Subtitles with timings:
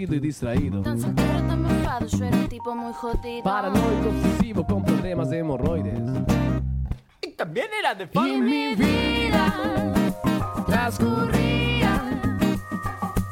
[0.00, 0.82] aburrido y distraído.
[0.82, 3.42] Tan soltero, tan malvado, yo era un tipo muy jodido.
[3.42, 5.98] Paranoico obsesivo con problemas de hemorroides.
[7.22, 9.54] Y también era de Y mi vida
[10.66, 12.02] transcurría.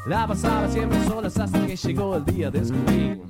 [0.05, 3.21] La pasaba siempre solas hasta que llegó el día de descubrir.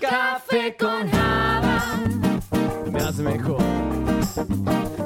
[0.00, 1.82] Café con java,
[2.92, 3.58] Me hace mejor.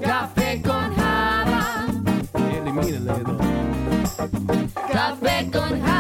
[0.03, 1.87] café con java,
[2.35, 3.39] Elimina el dedo.
[4.93, 6.00] café con java.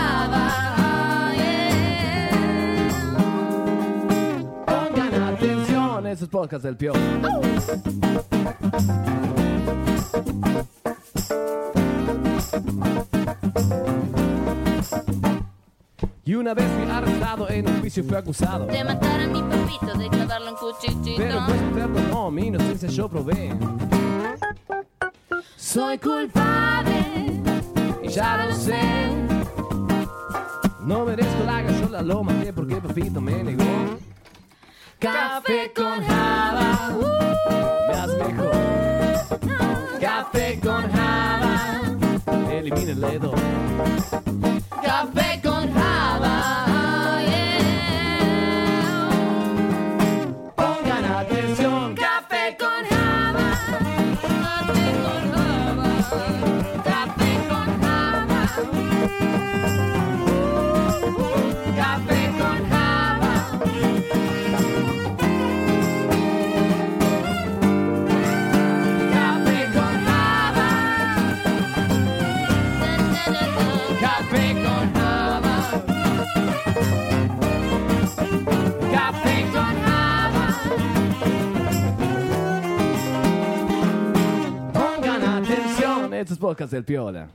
[6.40, 6.76] Podcasts del.
[16.24, 18.66] Y una vez fui arrestado en un juicio fui acusado.
[18.66, 21.16] De matar a mi papito, de clavarlo en cuchillito.
[21.18, 23.54] Pero pues perdonó, mi inocencia yo probé.
[25.56, 27.42] Soy culpable,
[28.02, 28.80] Y ya lo sé.
[30.80, 34.09] No merezco la gallola, lo maté porque Pepito me negó.
[35.00, 36.94] Café con java.
[37.92, 38.52] Hace mejor.
[40.00, 41.54] Café con java.
[42.52, 43.32] Elimina el dedo.
[44.82, 46.34] Café con java.
[47.26, 47.80] yeah.
[50.54, 51.59] Pongan atención.
[86.40, 86.40] Atención.
[86.40, 87.28] Estos podcasts del piola.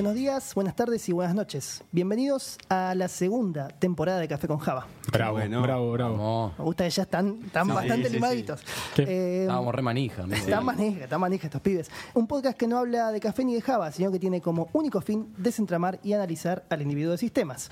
[0.00, 1.84] Buenos días, buenas tardes y buenas noches.
[1.92, 4.86] Bienvenidos a la segunda temporada de Café con Java.
[5.12, 5.60] Bravo, Bueno.
[5.60, 6.16] bravo, bravo.
[6.16, 8.14] No, Me gusta que ya están, están Sí, bastante sí, sí.
[8.14, 8.62] limaditos.
[8.94, 9.02] ¿Qué?
[9.02, 10.24] Eh, estábamos re manija.
[10.32, 11.90] Están manija, están manija estos pibes.
[12.14, 15.02] Un podcast que no habla de café ni de Java, sino que tiene como único
[15.02, 17.70] fin desentramar y analizar al individuo de sistemas.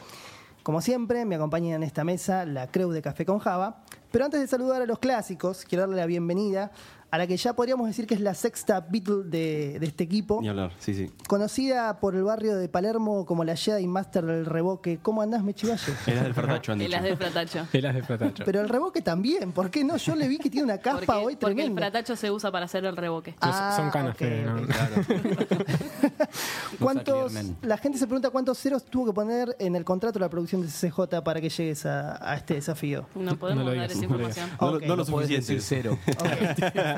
[0.63, 3.85] Como siempre, me acompaña en esta mesa la Creu de Café con Java.
[4.11, 6.73] Pero antes de saludar a los clásicos, quiero darle la bienvenida
[7.11, 10.41] a la que ya podríamos decir que es la sexta Beatle de, de este equipo.
[10.43, 11.11] Ni hablar, sí, sí.
[11.27, 14.99] Conocida por el barrio de Palermo como la Jedi Master del Reboque.
[15.01, 15.93] ¿Cómo andás, Mechivalle?
[16.07, 16.93] Era del Fertacho, han Y dicho.
[16.97, 17.67] las del fratacho.
[17.73, 18.43] Telas de platacho.
[18.45, 19.97] Pero el reboque también, ¿por qué no?
[19.97, 21.81] Yo le vi que tiene una Porque, caspa hoy porque el tremenda.
[21.83, 23.35] fratacho se usa para hacer el reboque.
[23.41, 24.67] Ah, son canas, ok, Fede, ¿no?
[24.67, 24.95] Claro.
[26.79, 27.33] ¿Cuántos,
[27.63, 30.61] la gente se pregunta cuántos ceros tuvo que poner en el contrato de la producción
[30.63, 33.07] de CCJ para que llegues a, a este desafío.
[33.15, 34.51] No podemos no lo dar esa lo información.
[34.61, 35.55] No, lo- Ok, no lo No puedes suficiente.
[35.55, 35.99] decir cero.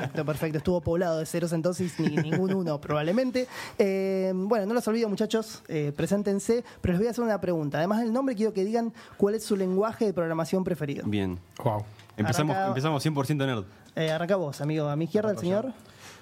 [0.01, 0.57] perfecto, perfecto.
[0.57, 3.47] Estuvo poblado de ceros entonces, ni ningún uno probablemente.
[3.77, 7.77] Eh, bueno, no los olvido muchachos, eh, preséntense, pero les voy a hacer una pregunta.
[7.77, 11.03] Además del nombre, quiero que digan cuál es su lenguaje de programación preferido.
[11.07, 11.39] Bien.
[11.63, 11.83] Wow.
[12.17, 13.63] Empezamos, Arranca- empezamos 100% nerd.
[13.95, 14.87] Eh, arranca vos, amigo.
[14.87, 15.73] A mi izquierda, el señor.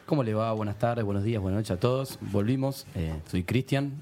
[0.06, 0.52] ¿Cómo le va?
[0.54, 2.18] Buenas tardes, buenos días, buenas noches a todos.
[2.22, 2.88] Volvimos.
[2.96, 3.94] eh, soy Cristian.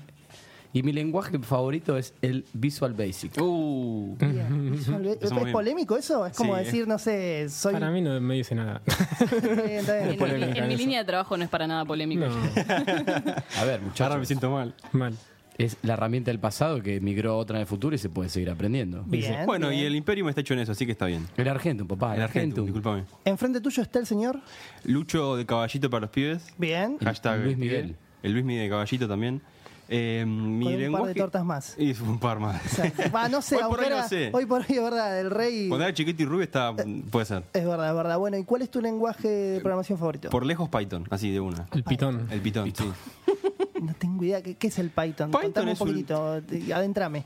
[0.77, 3.41] Y mi lenguaje favorito es el Visual Basic.
[3.41, 4.15] Uh.
[4.19, 5.51] Visual Ba- ¿Es bien.
[5.51, 6.23] polémico eso?
[6.27, 6.63] Es como Sí.
[6.65, 7.73] decir, no sé, soy...
[7.73, 8.81] Para mí no me dice nada.
[9.31, 10.83] En, mi- polémica en mi eso.
[10.83, 12.25] línea de trabajo no es para nada polémico.
[12.27, 12.35] No,
[13.57, 14.27] A ver, Ahora me muchachos.
[14.27, 14.75] siento mal.
[14.91, 15.15] mal.
[15.57, 18.29] Es la herramienta del pasado que migró a otra en el futuro y se puede
[18.29, 19.01] seguir aprendiendo.
[19.07, 19.81] Bien, Bueno, bien.
[19.81, 21.25] y el Imperium está hecho en eso, así que está bien.
[21.37, 22.11] El Argentum, papá.
[22.11, 22.65] El, El Argentum, Argentum.
[22.65, 23.03] discúlpame.
[23.25, 24.39] Enfrente tuyo está el señor.
[24.83, 26.45] Lucho de caballito para los pibes.
[26.59, 26.99] Bien.
[26.99, 27.95] Hashtag Luis Miguel.
[28.21, 29.41] El Luis Miguel de caballito también.
[29.89, 31.05] Eh, mi Con un lenguaje...
[31.05, 31.75] par de tortas más.
[31.79, 32.61] Y un par más.
[32.65, 34.29] O sea, va, no sé, Hoy por hoy no era- sé.
[34.33, 35.67] hoy por hoy es verdad, el rey.
[35.69, 36.73] Cuando era chiquito y rubio está,
[37.09, 37.43] puede ser.
[37.53, 38.17] Es verdad, es verdad.
[38.17, 40.29] Bueno, ¿y cuál es tu lenguaje de programación favorito?
[40.29, 41.67] Por lejos Python, así de una.
[41.73, 42.27] El pitón.
[42.31, 42.83] El Python, sí.
[43.81, 44.41] No tengo idea.
[44.41, 45.29] ¿Qué, qué es el Python?
[45.29, 47.23] Python Contame un es un- poquitito, de- adentrame.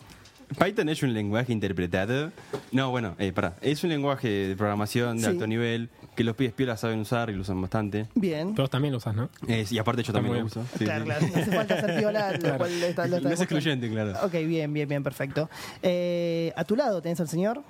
[0.60, 2.30] Python es un lenguaje interpretado.
[2.74, 3.54] No, bueno, eh, pará.
[3.62, 5.30] Es un lenguaje de programación de Sí.
[5.30, 5.90] alto nivel
[6.22, 8.08] que los pibes piolas saben usar y lo usan bastante.
[8.16, 8.54] Bien.
[8.54, 9.30] Todos también lo usas, ¿no?
[9.48, 10.64] Y aparte yo Está también lo uso.
[10.78, 11.10] Sí, claro, sí.
[11.10, 11.28] claro.
[11.28, 12.58] No hace falta ser piola, lo Claro.
[12.60, 14.14] cual está, lo está No es excluyente, claro.
[14.24, 15.50] Ok, bien, bien, bien, perfecto.
[15.82, 17.64] Eh, a tu lado tenés al señor.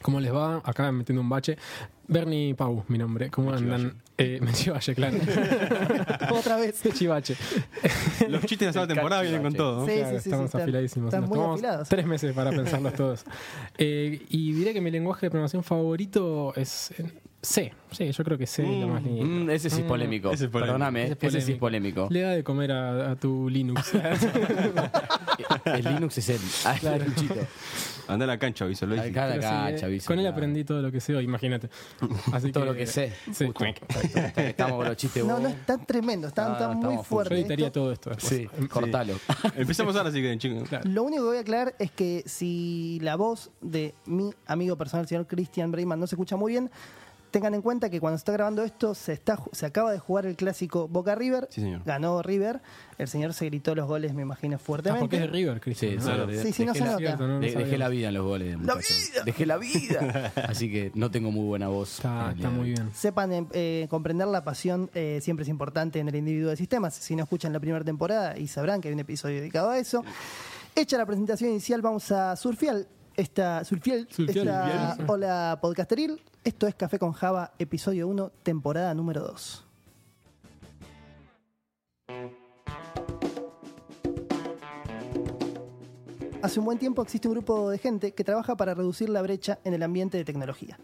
[0.00, 0.60] ¿Cómo les va?
[0.64, 1.56] Acá metiendo un bache.
[2.08, 3.30] Bernie Pau, mi nombre.
[3.30, 3.94] ¿Cómo andan?
[4.18, 5.16] Eh, me chivache, claro.
[6.32, 6.82] Otra vez.
[6.94, 7.36] Chivache.
[8.28, 9.80] Los chistes de la segunda temporada vienen con todo.
[9.80, 9.86] ¿no?
[9.86, 11.08] Sí, Claro, sí, sí, estamos sí, afiladísimos.
[11.08, 11.88] están Nos muy tomamos afilados.
[11.88, 13.24] tres meses para pensarlos todos.
[13.78, 16.92] Eh, y diré que mi lenguaje de programación favorito es.
[17.44, 19.24] C, sí, yo creo que C es lo más lindo.
[19.24, 20.30] Mm, ese sí es polémico.
[20.30, 20.74] ese es polémico.
[20.74, 22.06] Perdóname, Ese es ese sí es polémico.
[22.08, 23.92] Le da de comer a, a tu Linux.
[25.64, 27.34] El Linux es el, ah, luchito.
[28.06, 29.10] Anda a la cancha, aviso, lo dije.
[29.10, 30.36] La sí, cancha, aviso, Con él claro.
[30.36, 31.68] aprendí todo lo que sé hoy, imagínate.
[32.32, 33.12] Así Todo lo que sé.
[33.32, 33.46] Sí.
[33.46, 33.64] Justo.
[34.36, 37.16] Estamos con los chistes No, no, está tremendo, está, No, está no, muy estamos full.
[37.16, 37.34] Yo fuerte.
[37.40, 37.80] editaría esto.
[37.80, 38.32] todo esto después.
[38.32, 39.14] Sí, cortalo.
[39.56, 40.68] Empecemos ahora, así que, chicos.
[40.84, 45.02] Lo único que voy a aclarar es que si la voz de mi amigo personal,
[45.04, 46.70] el señor Christian Breyman, no se escucha muy bien,
[47.32, 50.26] tengan en cuenta que cuando se está grabando esto se, está, se acaba de jugar
[50.26, 51.48] el clásico Boca River.
[51.50, 51.82] Sí, señor.
[51.84, 52.60] Ganó River.
[52.98, 55.00] El señor se gritó los goles, me imagino, Ah, fuertemente.
[55.00, 55.92] porque es de River, Cristian.
[55.92, 56.04] Sí, ¿no?
[56.04, 56.28] claro.
[56.30, 57.26] Sí, sí, no Dejé se la- nota.
[57.26, 58.56] No De- dejé la vida en los goles.
[58.58, 59.10] muchachos.
[59.24, 60.32] Dejé la vida.
[60.48, 61.96] Así que no tengo muy buena voz.
[61.96, 62.90] Está, de muy bien.
[62.94, 66.94] Sepan eh, eh, comprender la pasión eh, siempre es importante en el individuo de sistemas.
[66.94, 70.04] Si no escuchan la primera temporada y sabrán que hay un episodio dedicado a eso.
[70.76, 72.86] Hecha la presentación inicial, vamos a surfial
[73.16, 75.06] esta surfiel, Surfial, esta bien.
[75.60, 76.20] podcasteril.
[76.44, 79.64] Esto es Café con Java, episodio 1, temporada número 2.
[86.42, 89.60] Hace un buen tiempo existe un grupo de gente que trabaja para reducir la brecha
[89.62, 90.80] en el ambiente de tecnología.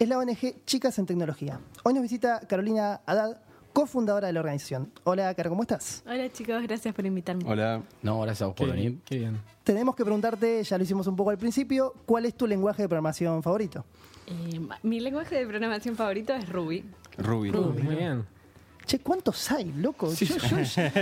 [0.00, 1.60] Es la ONG Chicas en Tecnología.
[1.84, 3.40] Hoy nos visita Carolina Haddad,
[3.72, 4.90] cofundadora de la organización.
[5.04, 6.02] Hola, Caro, ¿cómo estás?
[6.04, 7.44] Hola chicos, gracias por invitarme.
[7.46, 7.80] Hola.
[8.02, 8.98] No, gracias a vos por venir.
[9.04, 9.40] qué bien.
[9.62, 12.88] Tenemos que preguntarte, ya lo hicimos un poco al principio, ¿cuál es tu lenguaje de
[12.88, 13.84] programación favorito?
[14.26, 16.84] Eh, mi lenguaje de programación favorito es Ruby.
[17.18, 17.50] Ruby.
[17.50, 18.26] Uy, muy bien.
[18.86, 20.12] Che, ¿cuántos hay, loco?
[20.14, 20.38] Yo, yo-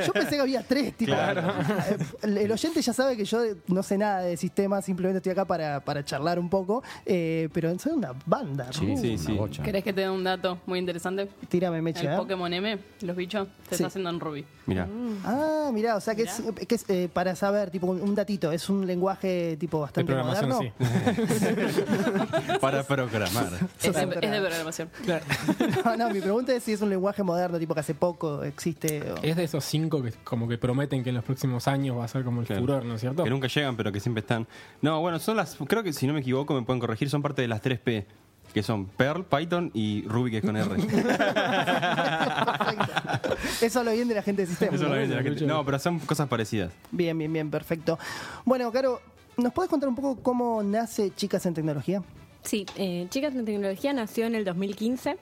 [0.06, 1.12] yo pensé que había tres, tipo.
[1.12, 5.32] Eh, El, el oyente ya sabe que yo no sé nada de sistemas, simplemente estoy
[5.32, 8.72] acá para, para charlar un poco, eh, pero soy una banda.
[8.72, 9.32] Sí, sí, una sí.
[9.32, 9.62] bocha.
[9.62, 11.28] ¿Querés que te dé un dato muy interesante?
[11.48, 12.00] Tírame mecha.
[12.00, 12.16] El ¿eh?
[12.16, 13.74] Pokémon M, los bichos, se Sí.
[13.74, 14.44] está haciendo en Ruby.
[14.66, 14.88] Mira.
[15.24, 18.70] Ah, mirá, o sea que es, que es, eh, para saber, tipo un, datito, es
[18.70, 20.72] un lenguaje tipo De bastante programación, moderno.
[20.78, 22.58] sí.
[22.60, 23.50] Para programar.
[23.50, 24.88] De, es de programación.
[25.84, 29.12] No, no, mi pregunta es si es un lenguaje moderno, tipo que hace poco existe.
[29.12, 32.04] o- Es de esos cinco que como que prometen que en los próximos años va
[32.04, 32.62] a ser como el Claro.
[32.62, 33.24] furor, ¿no es cierto?
[33.24, 34.46] Que nunca llegan, pero que siempre están.
[34.82, 35.56] No, bueno, son las.
[35.66, 38.06] Creo que si no me equivoco, me pueden corregir, son parte de las 3P.
[38.52, 40.68] Que son Perl, Python y Ruby, que es con R.
[43.60, 44.74] Eso lo bien de la gente de sistemas.
[44.76, 44.94] Eso ¿no?
[44.94, 45.46] lo dice la gente.
[45.46, 46.72] No, pero son cosas parecidas.
[46.90, 47.98] Bien, bien, bien, perfecto.
[48.44, 49.00] Bueno, Caro,
[49.36, 52.02] ¿nos puedes contar un poco cómo nace Chicas en Tecnología?
[52.42, 55.16] Sí, eh, Chicas en Tecnología nació en el 2015.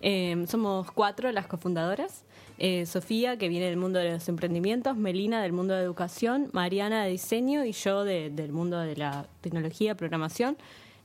[0.00, 2.24] Eh, somos cuatro las cofundadoras.
[2.58, 7.04] Eh, Sofía, que viene del mundo de los emprendimientos, Melina del mundo de educación, Mariana
[7.04, 10.56] de diseño y yo de- del mundo de la tecnología, programación.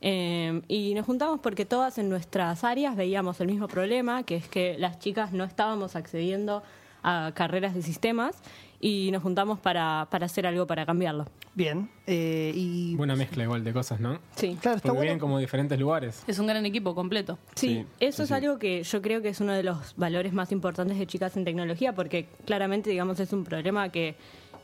[0.01, 4.47] Eh, y nos juntamos porque todas en nuestras áreas veíamos el mismo problema, que es
[4.49, 6.61] que las chicas no estábamos accediendo
[7.03, 8.35] a carreras de sistemas
[8.79, 11.25] y nos juntamos para, para hacer algo para cambiarlo.
[11.55, 11.89] Bien.
[12.07, 14.19] eh, y Buena mezcla igual de cosas, ¿no?
[14.35, 14.57] Sí.
[14.59, 15.21] claro, está Porque vienen bueno.
[15.21, 16.23] como de diferentes lugares.
[16.27, 17.37] Es un gran equipo completo.
[17.55, 18.33] Sí, Sí, eso sí, es sí.
[18.33, 21.45] algo que yo creo que es uno de los valores más importantes de Chicas en
[21.45, 24.15] Tecnología, porque claramente, digamos, es un problema que,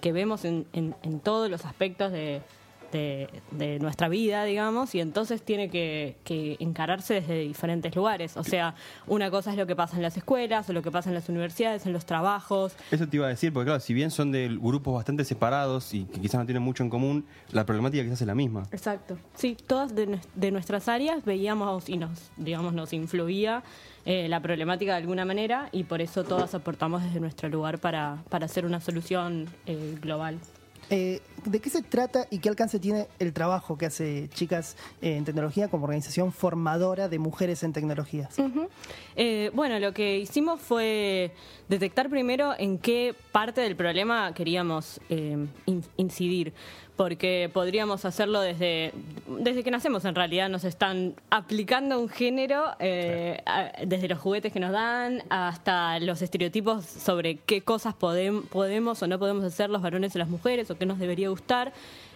[0.01, 2.41] que vemos en, en- en todos los aspectos de,
[2.91, 8.35] de- de nuestra vida, digamos, y entonces tiene que, que encararse desde diferentes lugares.
[8.37, 8.75] O sea,
[9.07, 11.29] una cosa es lo que pasa en las escuelas, o lo que pasa en las
[11.29, 12.73] universidades, en los trabajos.
[12.91, 16.05] Eso te iba a decir, porque claro, si bien son de grupos bastante separados y
[16.05, 18.63] que quizás no tienen mucho en común, la problemática quizás es la misma.
[18.71, 19.17] Exacto.
[19.35, 23.63] Sí, todas de, nues- de nuestras áreas veíamos y nos, digamos, nos influía
[24.05, 28.23] eh, la problemática de alguna manera y por eso todas aportamos desde nuestro lugar para,
[28.29, 30.39] para hacer una solución eh, global.
[30.89, 35.15] Eh, ¿De qué se trata y qué alcance tiene el trabajo que hace Chicas eh,
[35.15, 38.35] en Tecnología como organización formadora de mujeres en tecnologías?
[39.15, 41.31] Eh, bueno, lo que hicimos fue
[41.69, 45.49] detectar primero en qué parte del problema queríamos in-
[45.95, 46.53] incidir,
[46.99, 48.91] porque podríamos hacerlo desde,
[49.25, 53.41] desde que nacemos en realidad, nos están aplicando un género, eh,
[53.85, 59.07] desde los juguetes que nos dan hasta los estereotipos sobre qué cosas podem- podemos o
[59.07, 61.71] no podemos hacer los varones y las mujeres o qué nos debería gustar.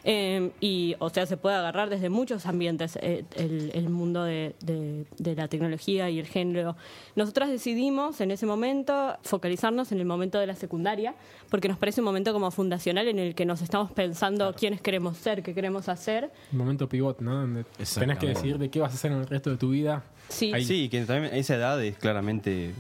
[0.05, 4.53] Eh, y, o sea, se puede agarrar desde muchos ambientes eh, el, el mundo de,
[4.63, 6.75] de- de la tecnología y el género.
[7.15, 11.15] Nosotras decidimos en ese momento focalizarnos en el momento de la secundaria,
[11.49, 15.17] porque nos parece un momento como fundacional en el que nos estamos pensando quiénes queremos
[15.17, 16.31] ser, qué queremos hacer.
[16.51, 17.35] Un momento pivot, ¿no?
[17.35, 17.63] Donde
[17.97, 20.03] tenés que decidir de qué vas a hacer en el resto de tu vida.
[20.29, 20.65] Sí, Ahí.
[20.65, 22.73] Sí, que también esa edad es claramente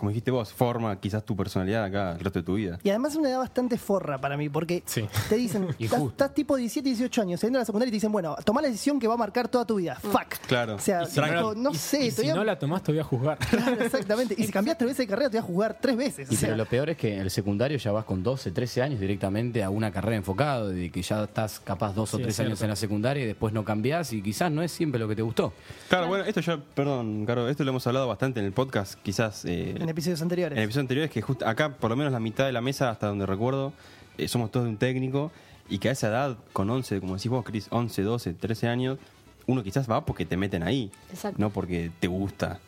[0.00, 2.78] como dijiste vos, forma quizás tu personalidad acá el resto de tu vida.
[2.82, 5.04] Y además es una edad bastante forra para mí, porque Sí.
[5.28, 8.10] te dicen, estás, estás tipo 17, 18 años, saliendo de la secundaria y te dicen,
[8.10, 9.96] bueno, toma la decisión que va a marcar toda tu vida.
[9.96, 10.38] Fuck.
[10.46, 10.76] Claro.
[10.76, 12.92] O sea, Y si no tipo, no, Y- sé, y si no la tomás, te
[12.92, 13.38] voy a juzgar.
[13.50, 14.34] Claro, exactamente.
[14.38, 16.30] Y si cambias tres veces de carrera, te voy a jugar tres veces.
[16.30, 18.52] o Y sea, pero lo peor es que en el secundario ya vas con 12,
[18.52, 22.22] 13 años directamente a una carrera enfocada, de que ya estás capaz dos o Sí,
[22.22, 24.98] tres es años en la secundaria y después no cambiás y quizás no es siempre
[24.98, 25.52] lo que te gustó.
[25.88, 29.44] Claro, bueno, esto ya, perdón, Caro, esto lo hemos hablado bastante en el podcast, quizás
[29.44, 30.56] eh, en episodios anteriores.
[30.56, 33.06] en episodios anteriores, que justo acá, por lo menos la mitad de la mesa, hasta
[33.08, 33.72] donde recuerdo,
[34.18, 35.30] eh, somos todos de un técnico
[35.68, 38.98] y que a esa edad, con 11, como decís vos, Cris, 11, 12, 13 años,
[39.46, 41.36] uno quizás va porque te meten ahí, Exacto.
[41.40, 42.58] no porque te gusta.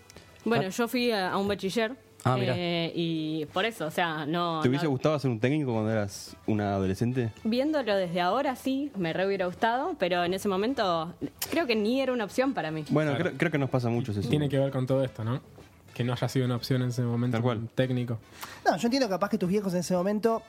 [0.45, 1.95] Bueno, yo fui a, a un bachiller.
[2.25, 4.61] Ah, eh, y por eso, o sea, no.
[4.61, 7.33] ¿Te hubiese no- gustado ser un técnico cuando eras una adolescente?
[7.43, 11.12] Viéndolo desde ahora, sí, me re hubiera gustado, pero en ese momento
[11.50, 12.85] creo que ni era una opción para mí.
[12.91, 13.25] Bueno, Claro.
[13.25, 14.21] creo, creo que nos pasa mucho eso.
[14.29, 15.41] Tiene que ver con todo esto, ¿no?
[15.95, 17.69] Que no haya sido una opción en ese momento Tal cual.
[17.75, 18.19] técnico.
[18.65, 20.43] No, yo entiendo capaz que tus viejos en ese momento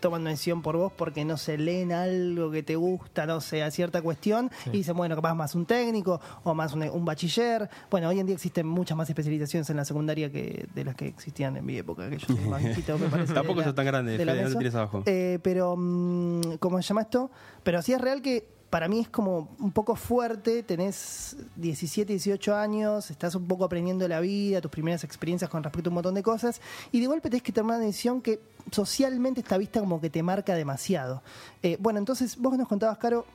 [0.00, 3.62] toman una decisión por vos porque no se leen algo que te gusta, no sé,
[3.62, 7.70] a cierta cuestión, y dicen, bueno, capaz más un técnico o más un, un bachiller.
[7.88, 11.06] Bueno, hoy en día existen muchas más especializaciones en la secundaria que de las que
[11.06, 13.32] existían en mi época, que yo soy más me parece.
[13.34, 15.04] Tampoco sos tan grande, Fede, no te tires abajo.
[15.06, 17.30] Eh, pero, mm, ¿cómo se llama esto?
[17.62, 22.56] Pero sí es real que para mí es como un poco fuerte, tenés 17, 18
[22.56, 26.14] años, estás un poco aprendiendo la vida, tus primeras experiencias con respecto a un montón
[26.14, 26.58] de cosas,
[26.90, 30.22] y de golpe tenés que tomar una decisión que socialmente está vista como que te
[30.22, 31.22] marca demasiado.
[31.62, 33.26] Eh, bueno, entonces vos nos contabas, Caro,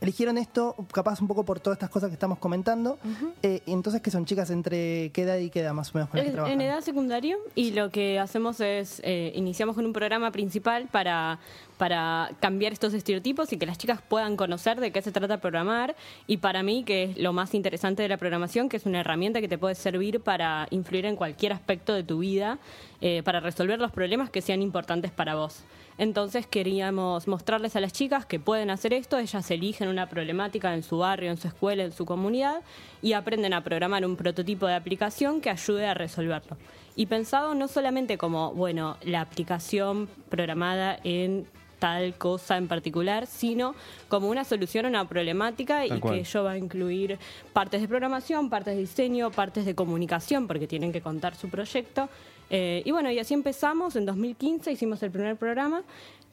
[0.00, 2.98] eligieron esto capaz un poco por todas estas cosas que estamos comentando,
[3.42, 6.10] eh, y entonces que son chicas entre qué edad y qué edad más o menos
[6.10, 9.92] con las que en edad secundaria y lo que hacemos es, eh, iniciamos con un
[9.92, 11.40] programa principal para,
[11.76, 15.96] para cambiar estos estereotipos y que las chicas puedan conocer de qué se trata programar
[16.26, 19.40] y para mí que es lo más interesante de la programación, que es una herramienta
[19.40, 22.58] que te puede servir para influir en cualquier aspecto de tu vida,
[23.00, 25.64] eh, para resolver los problemas que sean importantes para vos.
[25.98, 30.84] Entonces queríamos mostrarles a las chicas que pueden hacer esto, ellas eligen una problemática en
[30.84, 32.62] su barrio, en su escuela, en su comunidad
[33.02, 36.56] y aprenden a programar un prototipo de aplicación que ayude a resolverlo.
[36.94, 41.46] Y pensado no solamente como, bueno, la aplicación programada en
[41.78, 43.74] tal cosa en particular, sino
[44.08, 46.14] como una solución a una problemática Tal y cual.
[46.14, 47.18] que ello va a incluir
[47.52, 52.08] partes de programación, partes de diseño, partes de comunicación, porque tienen que contar su proyecto.
[52.50, 55.82] Eh, y bueno, y así empezamos, en 2015 hicimos el primer programa,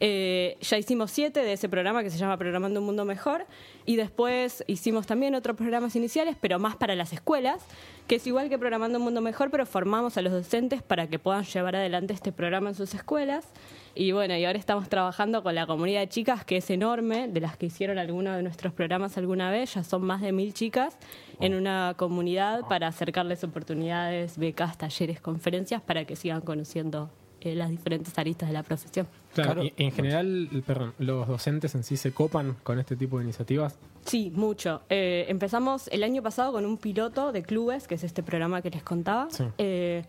[0.02, 3.46] Eh, ya hicimos siete de ese programa que se llama Programando un Mundo Mejor,
[3.86, 7.64] y después hicimos también otros programas iniciales, pero más para las escuelas,
[8.08, 11.18] que es igual que Programando un Mundo Mejor, pero formamos a los docentes para que
[11.18, 13.48] puedan llevar adelante este programa en sus escuelas.
[13.96, 17.40] Y bueno, y ahora estamos trabajando con la comunidad de chicas, que es enorme, de
[17.40, 20.98] las que hicieron alguno de nuestros programas alguna vez, ya son más de mil chicas,
[21.40, 27.10] en una comunidad para acercarles oportunidades, becas, talleres, conferencias, para que sigan conociendo
[27.46, 29.08] eh, las diferentes aristas de la profesión.
[29.34, 29.64] Claro, Claro.
[29.64, 33.78] y en general, perdón, los docentes en sí se copan con este tipo de iniciativas.
[34.06, 34.82] Sí, mucho.
[34.90, 38.70] Eh, empezamos el año pasado con un piloto de clubes, que es este programa que
[38.70, 39.28] les contaba.
[39.32, 39.44] Sí.
[39.58, 40.04] Eh,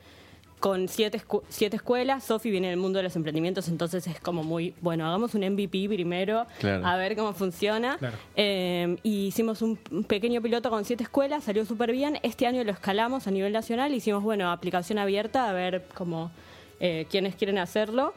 [0.61, 4.43] con siete, escu- siete escuelas, Sofi viene del mundo de los emprendimientos, entonces es como
[4.43, 6.87] muy, bueno, hagamos un MVP primero, Claro.
[6.87, 7.99] a ver cómo funciona.
[7.99, 8.17] Claro.
[8.37, 12.19] Eh, y hicimos un, un pequeño piloto con siete escuelas, salió súper bien.
[12.23, 16.31] Este año lo escalamos a nivel nacional, hicimos, bueno, aplicación abierta, a ver cómo,
[16.81, 18.13] eh, quiénes quieren hacerlo.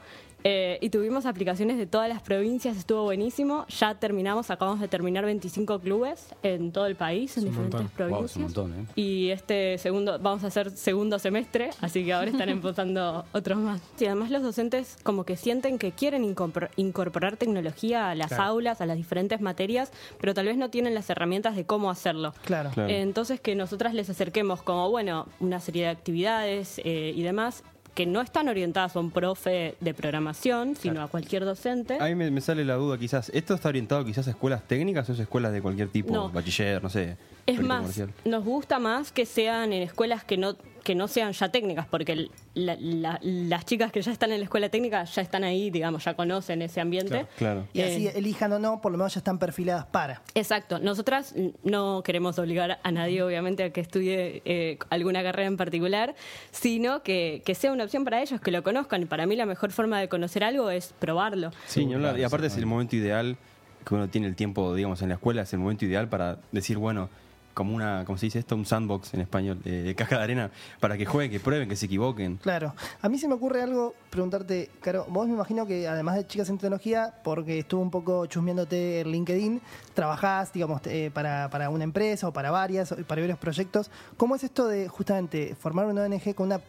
[0.46, 3.66] Eh, y tuvimos aplicaciones de todas las provincias, estuvo buenísimo.
[3.68, 7.92] Ya terminamos, acabamos de terminar 25 clubes en todo el país, en diferentes montón.
[7.98, 8.32] Wow, provincias.
[8.32, 8.86] es un montón, ¿eh?
[8.96, 13.82] Y este segundo, vamos a hacer segundo semestre, así que ahora están empezando otros más.
[14.00, 18.44] Y además los docentes como que sienten que quieren incorpor- incorporar tecnología a las Claro.
[18.44, 22.34] aulas, a las diferentes materias, pero tal vez no tienen las herramientas de cómo hacerlo.
[22.46, 22.70] Claro.
[22.74, 22.90] Claro.
[22.90, 27.62] Eh, Entonces que nosotras les acerquemos como, bueno, una serie de actividades eh, y demás
[28.00, 31.98] que no están orientadas a un profe de programación, sino a cualquier docente.
[32.00, 33.30] A mí me, me sale la duda, quizás.
[33.36, 36.14] ¿Esto está orientado quizás a escuelas técnicas o es escuelas de cualquier tipo?
[36.14, 36.30] No.
[36.30, 37.18] Bachiller, no sé.
[37.46, 38.14] Es más, comercial?
[38.24, 42.30] nos gusta más que sean en escuelas que no que no sean ya técnicas, porque
[42.54, 46.04] la- la- las chicas que ya están en la escuela técnica ya están ahí, digamos,
[46.06, 47.26] ya conocen ese ambiente.
[47.38, 47.66] Claro.
[47.74, 50.22] Y así Eh, elijan o no, por lo menos ya están perfiladas para.
[50.36, 50.80] Exacto.
[50.80, 51.34] Nosotras
[51.64, 56.16] no queremos obligar a nadie, obviamente, a que estudie eh, alguna carrera en particular,
[56.52, 59.02] sino que, que sea una opción para ellos, que lo conozcan.
[59.04, 61.52] Y para mí la mejor forma de conocer algo es probarlo.
[61.68, 62.00] Sí, hablar.
[62.00, 63.38] claro, y aparte es el momento ideal
[63.86, 66.78] que uno tiene el tiempo, digamos, en la escuela, es el momento ideal para decir,
[66.78, 67.10] bueno,
[67.54, 68.56] como una, ¿cómo se dice esto?
[68.56, 71.86] Un sandbox en español, eh, caja de arena, para que jueguen, que prueben, que se
[71.88, 72.38] equivoquen.
[72.38, 72.74] Claro.
[73.02, 76.50] A mí se me ocurre algo, preguntarte, Caro, vos me imagino que además de chicas
[76.50, 79.62] en tecnología, porque estuve un poco chusmeándote en LinkedIn,
[79.94, 83.92] trabajás, digamos, eh, para, para una empresa o para varias, para varios proyectos.
[84.18, 86.62] ¿Cómo es esto de justamente formar una ONG con una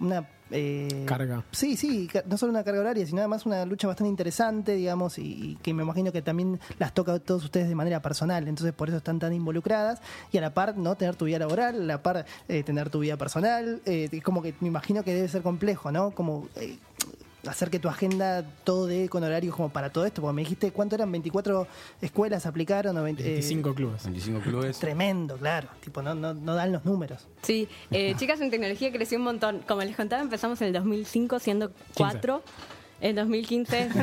[0.00, 1.44] una eh, Carga.
[1.52, 5.22] Sí, sí, no solo una carga horaria, sino además una lucha bastante interesante, digamos, y,
[5.22, 8.72] y que me imagino que también las toca a todos ustedes de manera personal, entonces
[8.72, 10.00] por eso están tan involucradas
[10.32, 13.00] y a la par no tener tu vida laboral, a la par eh, tener tu
[13.00, 16.10] vida personal, eh, es como que me imagino que debe ser complejo, ¿no?
[16.10, 16.78] Como eh,
[17.46, 20.72] hacer que tu agenda todo dé con horarios como para todo esto, porque me dijiste
[20.72, 21.66] cuánto eran 24
[22.00, 24.04] escuelas aplicaron o 20, eh, 25 clubes.
[24.04, 24.78] 25 clubes.
[24.78, 27.26] tremendo, claro, tipo no, no, no dan los números.
[27.42, 29.60] Sí, eh, Chicas en Tecnología creció un montón.
[29.66, 32.42] Como les contaba, empezamos en el 2005 siendo cuatro.
[33.00, 33.88] En 2015.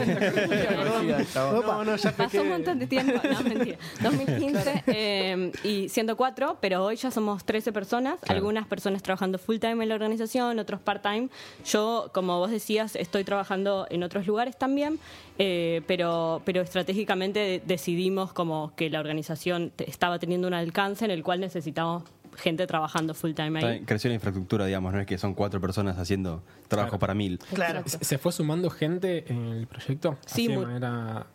[1.36, 3.13] No, no, ya Pasó un montón de tiempo.
[3.24, 3.77] No, mentira.
[4.01, 8.20] 2015 eh, y siendo cuatro, pero hoy ya somos 13 personas.
[8.22, 8.36] Claro.
[8.38, 11.30] Algunas personas trabajando full time en la organización, otros part time.
[11.66, 15.00] Yo, como vos decías, estoy trabajando en otros lugares también,
[15.39, 21.06] eh, pero, pero estratégicamente de- decidimos como que la organización te- estaba teniendo un alcance
[21.06, 22.04] en el cual necesitábamos
[22.38, 23.82] gente trabajando full time ahí.
[23.82, 27.00] Creció la infraestructura, digamos, no es que son cuatro personas haciendo trabajo Claro.
[27.00, 27.39] para mil.
[27.53, 27.84] Claro.
[27.86, 30.17] ¿Se se fue sumando gente en el proyecto?
[30.25, 31.27] Sí, de manera...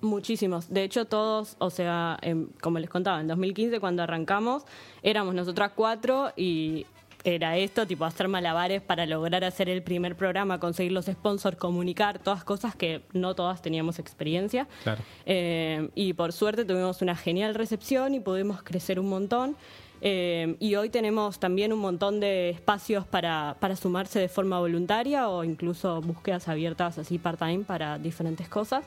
[0.00, 0.68] Muchísimos.
[0.72, 4.64] De hecho, todos, o sea, em, como les contaba, en 2015 cuando arrancamos,
[5.02, 6.86] éramos nosotras cuatro y
[7.24, 12.20] era esto, tipo hacer malabares para lograr hacer el primer programa, conseguir los sponsors, comunicar,
[12.20, 14.68] todas cosas que no todas teníamos experiencia.
[14.84, 15.02] Claro.
[15.24, 19.56] Eh, y por suerte tuvimos una genial recepción y pudimos crecer un montón.
[20.02, 25.28] Eh, y hoy tenemos también un montón de espacios para, para sumarse de forma voluntaria
[25.28, 28.84] o incluso búsquedas abiertas así part-time para diferentes cosas.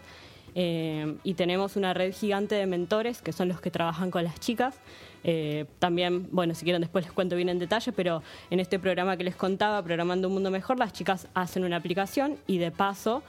[0.55, 4.39] Eh, y tenemos una red gigante de mentores que son los que trabajan con las
[4.39, 4.75] chicas.
[5.23, 9.17] Eh, también, bueno, si quieren después les cuento bien en detalle, pero en este programa
[9.17, 13.23] que les contaba, Programando un Mundo Mejor, las chicas hacen una aplicación y de paso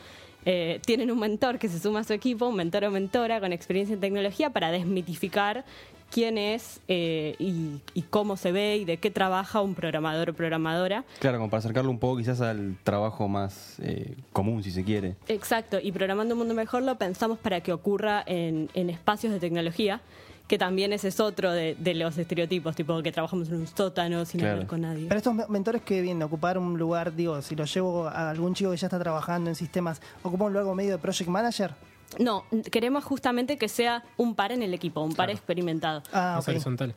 [0.86, 3.92] tienen un mentor que se suma a su equipo, un mentor o mentora con experiencia
[3.92, 5.66] en tecnología para desmitificar
[6.10, 10.34] quién es eh, y, y cómo se ve y de qué trabaja un programador o
[10.34, 11.04] programadora.
[11.20, 15.14] Claro, como para acercarlo un poco quizás al trabajo más eh, común, si se quiere.
[15.28, 19.38] Exacto, y Programando un Mundo Mejor lo pensamos para que ocurra en, en espacios de
[19.40, 20.00] tecnología,
[20.48, 24.24] que también ese es otro de, de los estereotipos, tipo que trabajamos en un sótano
[24.24, 24.54] sin Claro.
[24.54, 25.06] hablar con nadie.
[25.06, 28.30] Pero estos me- mentores que vienen a ocupar un lugar, digo, si lo llevo a
[28.30, 31.70] algún chico que ya está trabajando en sistemas, ¿ocupa un lugar medio de project manager?
[32.18, 35.32] No, queremos justamente que sea un par en el equipo, un par Claro.
[35.32, 36.02] experimentado.
[36.12, 36.48] Ah, Es ok.
[36.50, 36.94] horizontal.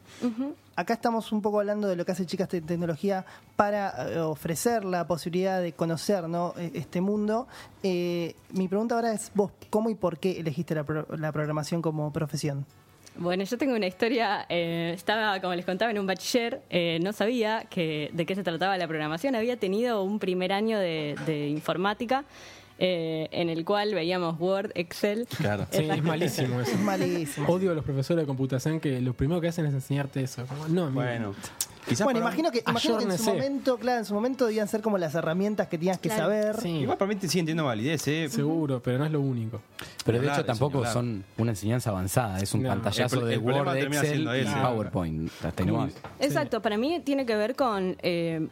[0.75, 3.23] Acá estamos un poco hablando de lo que hace Chicas de Tecnología
[3.55, 6.55] para eh, ofrecer la posibilidad de conocer ¿no?
[6.57, 7.47] E- este mundo.
[7.83, 11.81] Eh, mi pregunta ahora es, vos, ¿cómo y por qué elegiste la, pro- la programación
[11.83, 12.65] como profesión?
[13.15, 17.13] Bueno, yo tengo una historia, eh, estaba, como les contaba, en un bachiller, eh, no
[17.13, 21.47] sabía que, de qué se trataba la programación, había tenido un primer año de, de
[21.49, 22.23] informática
[22.79, 25.27] eh, en el cual veíamos Word, Excel.
[25.37, 25.67] Claro.
[25.71, 26.71] Sí, es malísimo eso.
[26.71, 27.47] Es malísimo.
[27.47, 30.45] Odio a los profesores de computación que lo primero que hacen es enseñarte eso.
[30.47, 30.89] Como, no.
[30.91, 31.33] Bueno,
[31.87, 34.81] quizás Bueno, imagino que, imagino que en su momento, claro, en su momento debían ser
[34.81, 36.23] como las herramientas que tenías que Claro.
[36.23, 36.55] saber.
[36.61, 38.27] Sí, Igual para mí te siguen teniendo validez, ¿eh?
[38.29, 39.61] seguro, pero no es lo único.
[40.05, 40.93] Pero de Hablar, hecho tampoco hablar.
[40.93, 42.69] son una enseñanza avanzada, es un No.
[42.69, 44.55] pantallazo El de Word, Excel y ese.
[44.61, 45.31] PowerPoint.
[46.19, 47.95] Exacto, para mí tiene que ver con...
[48.01, 48.47] eh,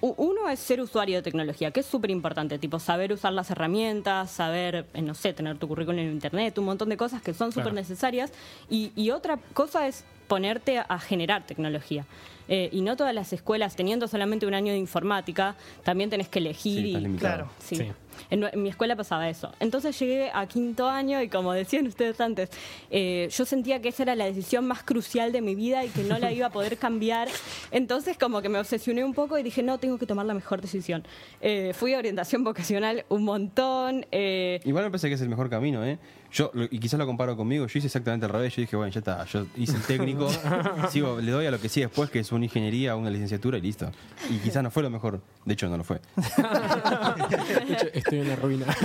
[0.00, 4.30] uno es ser usuario de tecnología, que es súper importante, tipo saber usar las herramientas,
[4.30, 7.50] saber, eh, no sé, tener tu currículum en internet, un montón de cosas que son
[7.52, 7.74] súper Claro.
[7.76, 8.32] necesarias.
[8.70, 12.06] Y, y otra cosa es ponerte a generar tecnología.
[12.48, 16.38] Eh, y no todas las escuelas, teniendo solamente un año de informática, también tenés que
[16.38, 17.16] elegir Sí, y.
[17.18, 17.50] Claro.
[17.58, 17.76] Sí.
[17.76, 17.92] Sí.
[18.30, 19.52] En, mi escuela pasaba eso.
[19.60, 22.48] Entonces llegué a quinto año y como decían ustedes antes,
[22.90, 26.02] eh, yo sentía que esa era la decisión más crucial de mi vida y que
[26.02, 27.28] no la iba a poder cambiar.
[27.70, 30.62] Entonces como que me obsesioné un poco y dije, no, tengo que tomar la mejor
[30.62, 31.04] decisión.
[31.42, 34.06] Eh, fui a orientación vocacional un montón.
[34.10, 35.98] eh, Igual me parece que es el mejor camino, ¿eh?
[36.32, 38.56] Yo, lo- y quizás lo comparo conmigo, yo hice exactamente al revés.
[38.56, 40.28] Yo dije, bueno, ya está, yo hice el técnico,
[40.90, 43.60] sigo, le doy a lo que sigue después, que es una ingeniería, una licenciatura y
[43.60, 43.90] listo.
[44.30, 45.20] Y quizás no fue lo mejor.
[45.44, 46.00] De hecho, no lo fue.
[46.16, 48.66] De hecho, estoy en la ruina.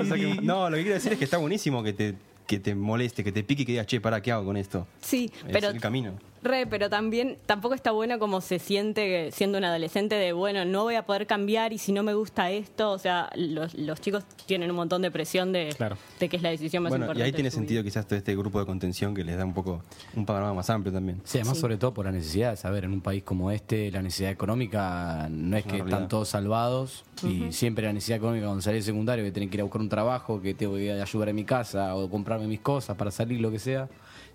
[0.00, 2.14] O sea que- no, lo que quiero decir es que está buenísimo que te,
[2.46, 4.86] que te moleste, que te pique y que digas, che, para, ¿qué hago con esto?
[5.00, 6.12] sí, Es pero el camino.
[6.42, 10.84] Re, pero también tampoco está bueno como se siente siendo un adolescente de, bueno, no
[10.84, 14.24] voy a poder cambiar y si no me gusta esto, o sea, los, los chicos
[14.46, 15.96] tienen un montón de presión de, Claro.
[16.20, 17.20] de que es la decisión más Bueno, importante.
[17.20, 19.82] y ahí tiene sentido quizás todo este grupo de contención que les da un poco
[20.14, 21.20] un panorama más amplio también.
[21.24, 21.60] Sí, además Sí.
[21.60, 25.28] sobre todo por la necesidad de saber, en un país como este, la necesidad económica
[25.30, 25.88] no es que realidad.
[25.88, 29.56] están todos salvados y siempre la necesidad económica cuando salís de secundario, que tenés que
[29.56, 32.08] ir a buscar un trabajo, que tengo que ir a ayudar en mi casa o
[32.08, 33.88] comprarme mis cosas para salir, lo que sea,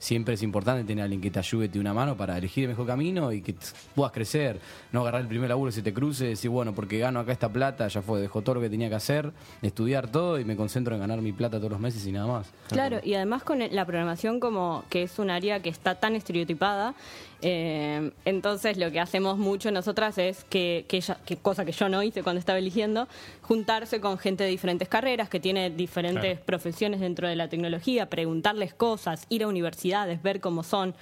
[0.04, 2.72] siempre es importante tener a alguien que te ayude, te una mano para elegir el
[2.72, 3.56] mejor camino y que
[3.96, 4.60] puedas crecer,
[4.92, 7.48] no agarrar el primer laburo y se te cruce, decir, bueno, porque gano acá esta
[7.48, 10.94] plata, ya fue, dejo todo lo que tenía que hacer, estudiar todo y me concentro
[10.94, 12.48] en ganar mi plata todos los meses y nada más.
[12.68, 16.96] Claro, y además con la programación como que es un área que está tan estereotipada,
[17.44, 21.90] eh, entonces lo que hacemos mucho nosotras es que, que, ella- que cosa que yo
[21.90, 23.08] no hice cuando estaba eligiendo,
[23.42, 26.46] juntarse con gente de diferentes carreras que tiene diferentes Claro.
[26.46, 30.96] profesiones dentro de la tecnología, preguntarles cosas, ir a universidades, ver cómo son.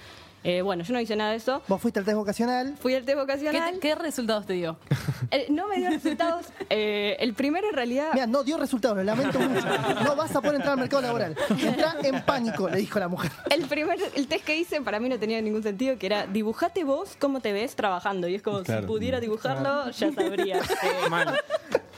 [0.44, 1.62] Eh, bueno, yo no hice nada de eso.
[1.68, 2.74] Vos fuiste al test vocacional.
[2.80, 3.74] Fui al test ¿Qué, vocacional.
[3.74, 4.76] te- qué resultados te dio?
[5.30, 6.46] Eh, no me dio resultados.
[6.68, 8.08] Eh, el primero en realidad...
[8.12, 9.66] Mira, no dio resultados, lo lamento mucho.
[10.04, 11.34] No vas a poder entrar al mercado laboral.
[11.58, 13.30] Entra en pánico, le dijo la mujer.
[13.48, 16.84] El primer el test que hice para mí no tenía ningún sentido, que era dibujate
[16.84, 18.28] vos cómo te ves trabajando.
[18.28, 18.82] Y es como Claro.
[18.82, 20.60] si pudiera dibujarlo, ya sabría.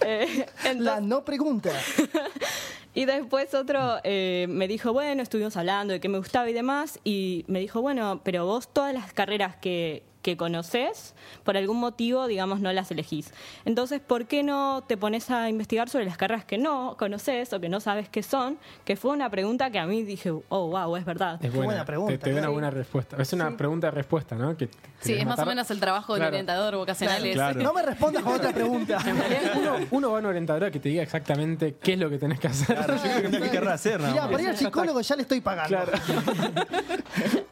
[0.06, 1.70] Eh, eh, entonces- La no pregunta.
[2.94, 7.00] y después otro eh, me dijo, bueno, estuvimos hablando de qué me gustaba y demás,
[7.04, 12.26] y me dijo, bueno, pero vos todas las carreras que, que conoces, por algún motivo,
[12.26, 13.30] digamos, no las elegís.
[13.66, 17.60] Entonces, ¿por qué no te pones a investigar sobre las carreras que no conoces o
[17.60, 18.56] que no sabes qué son?
[18.86, 21.34] Que fue una pregunta que a mí dije, oh, wow, es verdad.
[21.34, 23.16] Es Qué buena, buena pregunta, Te, te da una buena respuesta.
[23.20, 24.56] Es una pregunta de respuesta, ¿no?
[24.56, 26.30] Que Sí, es más o menos el trabajo del Claro.
[26.34, 27.22] orientador vocacional.
[27.34, 27.62] Claro.
[27.62, 28.98] No me respondas con otra pregunta.
[29.06, 32.08] En realidad, uno, uno va a una orientadora que te diga exactamente qué es lo
[32.08, 32.74] que tenés que hacer.
[32.74, 34.14] Claro, yo creo que no querrá hacer más.
[34.16, 35.76] para ir al psicólogo ya le estoy pagando.
[35.76, 35.92] Claro.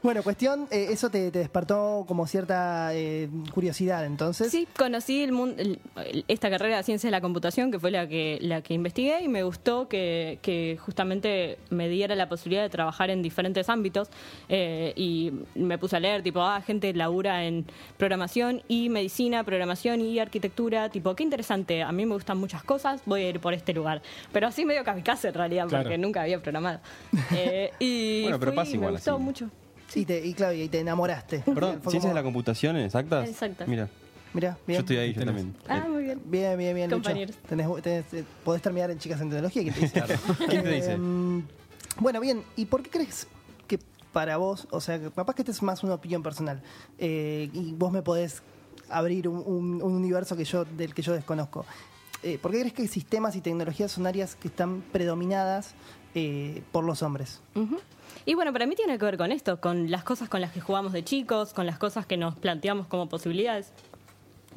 [0.03, 2.62] Bueno, cuestión, eh, eso te, te despertó como cierta
[2.93, 4.51] eh, curiosidad, entonces.
[4.51, 5.79] Sí, conocí el mundo, el-
[6.29, 9.29] esta carrera de ciencia de la computación, que fue la que, la que investigué, y
[9.29, 14.09] me gustó que, que justamente me diera la posibilidad de trabajar en diferentes ámbitos.
[14.49, 17.65] eh, y me puse a leer, tipo, ah, gente labura en
[17.97, 20.89] programación y medicina, programación y arquitectura.
[20.91, 24.03] Tipo, qué interesante, a mí me gustan muchas cosas, voy a ir por este lugar.
[24.33, 25.85] Pero así medio kamikaze en realidad, Claro.
[25.85, 26.81] porque nunca había programado.
[27.35, 29.23] Eh, y Bueno, pero fui, pasa me igual gustó así.
[29.23, 29.51] mucho.
[29.95, 31.41] Y, te, y claro, y te enamoraste.
[31.41, 33.29] Perdón, Fue ¿ciencias de la computación exactas?
[33.29, 33.69] Exactas.
[33.69, 33.89] Mira,
[34.35, 34.79] Mirá, bien.
[34.79, 35.35] yo estoy ahí, yo Tenés.
[35.37, 35.57] también.
[35.69, 36.21] Ah, muy bien.
[36.25, 37.03] Bien, bien, bien, Lucho.
[37.03, 37.37] Compañeros.
[37.49, 39.63] Tenés, tenés- eh, podés terminar en Chicas en Tecnología.
[39.63, 40.03] ¿Quién te dice?
[40.49, 40.93] ¿Quién te dice?
[40.95, 41.43] Eh,
[42.01, 42.43] bueno, bien.
[42.57, 43.27] ¿Y por qué crees
[43.67, 43.79] que
[44.13, 46.63] para vos, o sea, que capaz que esta es más una opinión personal,
[46.99, 48.43] eh, y vos me podés
[48.89, 51.67] abrir un, un- un universo que yo del que yo desconozco?
[52.23, 55.75] Eh, ¿Por qué crees que sistemas y tecnologías son áreas que están predominadas
[56.15, 57.41] eh, por los hombres?
[57.55, 57.79] Ujú.
[58.27, 60.61] Y bueno, para mí tiene que ver con esto, con las cosas con las que
[60.61, 63.73] jugamos de chicos, con las cosas que nos planteamos como posibilidades.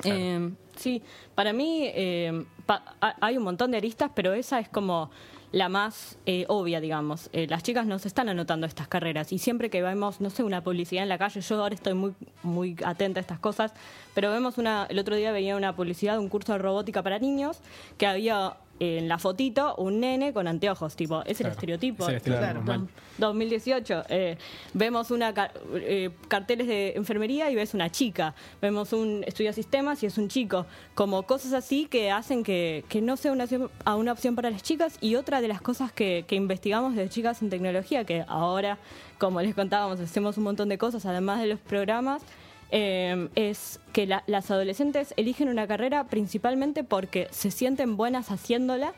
[0.04, 1.02] Eh, sí,
[1.36, 5.10] para mí eh, pa- ha- hay un montón de aristas, pero esa es como
[5.54, 7.30] la más eh, obvia, digamos.
[7.32, 10.62] Eh, las chicas nos están anotando estas carreras y siempre que vemos, no sé, una
[10.62, 12.14] publicidad en la calle, yo ahora estoy muy,
[12.44, 13.72] muy atenta a estas cosas,
[14.14, 17.18] pero vemos una, el otro día veía una publicidad de un curso de robótica para
[17.20, 17.60] niños
[17.98, 22.04] que había en la fotito un nene con anteojos, tipo, es el Claro, estereotipo.
[22.04, 22.88] es el estereotipo, Dos- mal.
[23.18, 24.04] 2018.
[24.10, 24.38] eh,
[24.74, 28.36] vemos una ca- eh, carteles de enfermería y ves una chica.
[28.62, 30.66] Vemos un estudio de sistemas y es un chico.
[30.94, 34.50] Como cosas así que hacen que, que no sea una opción, a una opción para
[34.50, 34.98] las chicas.
[35.00, 38.78] Y otra de las cosas que, que investigamos de chicas en tecnología, que ahora,
[39.18, 42.22] como les contábamos, hacemos un montón de cosas, además de los programas.
[42.78, 48.92] Eh, es que la- las adolescentes eligen una carrera principalmente porque se sienten buenas haciéndola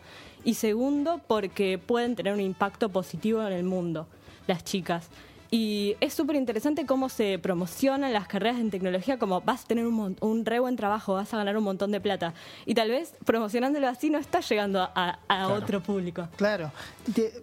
[0.43, 4.07] y segundo porque pueden tener un impacto positivo en el mundo,
[4.47, 5.09] las chicas.
[5.51, 9.85] Y es súper interesante cómo se promocionan las carreras en tecnología, como vas a tener
[9.85, 12.33] un, un re buen trabajo, vas a ganar un montón de plata.
[12.65, 16.27] Y tal vez promocionándolo así no estás llegando a, a otro público.
[16.35, 16.71] Claro.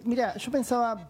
[0.03, 1.07] Mira, yo pensaba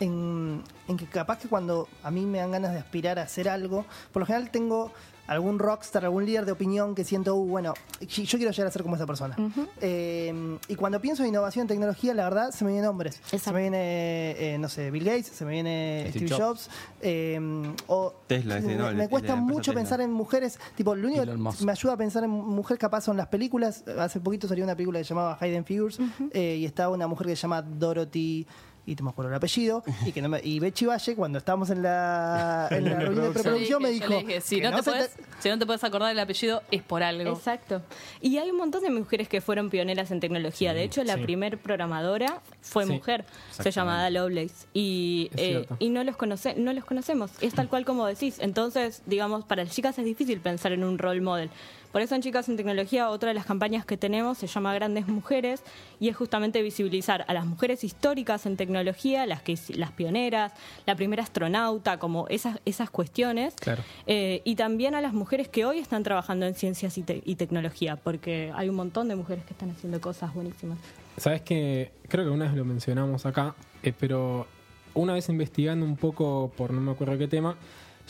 [0.00, 3.48] en, en que capaz que cuando a mí me dan ganas de aspirar a hacer
[3.48, 4.90] algo, por lo general tengo
[5.26, 8.70] algún rockstar, algún líder de opinión que siento, uh, bueno, yo yo quiero llegar a
[8.72, 9.36] ser como esa persona.
[9.80, 13.20] Eh, y cuando pienso en innovación en tecnología, la verdad, se me vienen hombres.
[13.26, 13.54] Se Exacto.
[13.54, 16.68] me viene, eh, no sé, Bill Gates, se me viene Steve Steve, Jobs.
[17.00, 17.38] eh,
[17.86, 19.74] o Tesla, ese, me, no, el- me el de cuesta mucho Tesla.
[19.74, 20.58] pensar en mujeres.
[20.74, 23.84] Tipo, lo único que me ayuda a pensar en mujeres capaz son las películas.
[24.00, 26.00] Hace poquito salió una película que se llamaba Hidden Figures
[26.32, 28.48] eh, y estaba una mujer que se llama Dorothy.
[28.90, 29.84] Y te me acuerdo el apellido.
[30.06, 33.30] Y, que no me- y Bechi Valle, cuando estábamos en la, en la reunión de
[33.30, 34.08] preproducción, me dijo.
[34.18, 37.02] dije, si, que no te puedes, si no te puedes acordar del apellido, es por
[37.04, 37.32] algo.
[37.32, 37.82] Exacto.
[38.20, 40.74] Y hay un montón de mujeres que fueron pioneras en tecnología.
[40.74, 41.20] de hecho, la sí.
[41.22, 43.24] primer programadora fue Sí, mujer.
[43.50, 44.66] Se llama Ada Lovelace.
[44.74, 47.30] Y, eh, y no los conoce, no los conocemos.
[47.40, 48.38] Es tal cual como decís.
[48.40, 51.50] Entonces, digamos, para las chicas es difícil pensar en un role model.
[51.92, 55.08] Por eso en Chicas en Tecnología, otra de las campañas que tenemos se llama Grandes
[55.08, 55.62] Mujeres
[55.98, 60.52] y es justamente visibilizar a las mujeres históricas en tecnología, las que las pioneras,
[60.86, 63.54] la primera astronauta, como esas, esas cuestiones.
[63.56, 63.82] Claro.
[64.06, 67.34] Eh, y también a las mujeres que hoy están trabajando en ciencias y, te- y
[67.34, 70.78] tecnología, porque hay un montón de mujeres que están haciendo cosas buenísimas.
[71.16, 74.46] Sabes que creo que una vez lo mencionamos acá, eh, pero
[74.94, 77.56] una vez investigando un poco por no me acuerdo qué tema,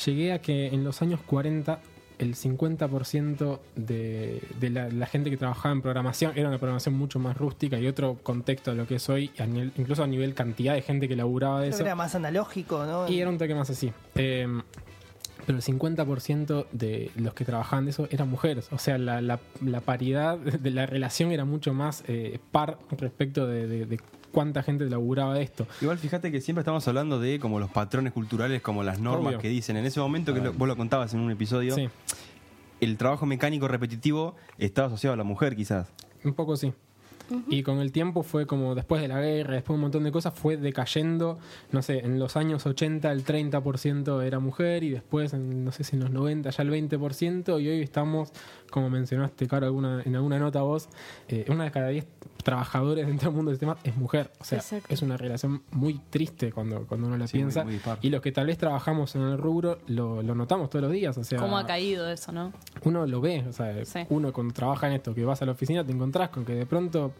[0.04, 1.80] llegué a que en los años 40
[2.20, 7.18] el 50% de, de la, la gente que trabajaba en programación era una programación mucho
[7.18, 10.34] más rústica y otro contexto de lo que es hoy, a nivel- incluso a nivel
[10.34, 11.84] cantidad de gente que laburaba de Creo eso.
[11.84, 13.08] era más analógico, ¿no?
[13.08, 13.92] Y era un toque más así.
[14.14, 14.46] Eh,
[15.46, 18.68] pero el 50% de los que trabajaban de eso eran mujeres.
[18.70, 23.46] O sea, la, la- la paridad de la relación era mucho más eh, par respecto
[23.46, 23.98] de, de- de
[24.32, 25.66] cuánta gente laburaba de esto.
[25.80, 29.38] Igual fíjate que siempre estamos hablando de como los patrones culturales, como las normas Obvio.
[29.40, 29.76] que dicen.
[29.76, 31.88] En ese momento que lo- vos lo contabas en un episodio, Sí,
[32.80, 35.88] el trabajo mecánico repetitivo estaba asociado a la mujer quizás.
[36.24, 36.72] un poco sí.
[37.48, 40.12] Y con el tiempo fue como después de la guerra, después de un montón de
[40.12, 41.38] cosas, fue decayendo.
[41.72, 45.84] No sé, en los años 80 el 30% era mujer y después, en, no sé
[45.84, 47.62] si en los 90 ya el 20%.
[47.62, 48.32] Y hoy estamos,
[48.70, 50.88] como mencionaste, Caro, alguna, en alguna nota vos,
[51.28, 52.06] eh, una de cada 10
[52.42, 54.30] trabajadores dentro del mundo del sistema es mujer.
[54.40, 54.86] O sea, Exacto.
[54.88, 57.64] es una relación muy triste cuando, cuando uno la Sí, piensa.
[57.64, 60.92] muy y los que tal vez trabajamos en el rubro lo, lo notamos todos los
[60.92, 61.16] días.
[61.18, 62.52] O sea, ¿Cómo ha caído eso, no?
[62.84, 64.00] Uno lo ve, o sea, Sí.
[64.08, 66.66] uno cuando trabaja en esto, que vas a la oficina, te encontrás con que de
[66.66, 67.12] pronto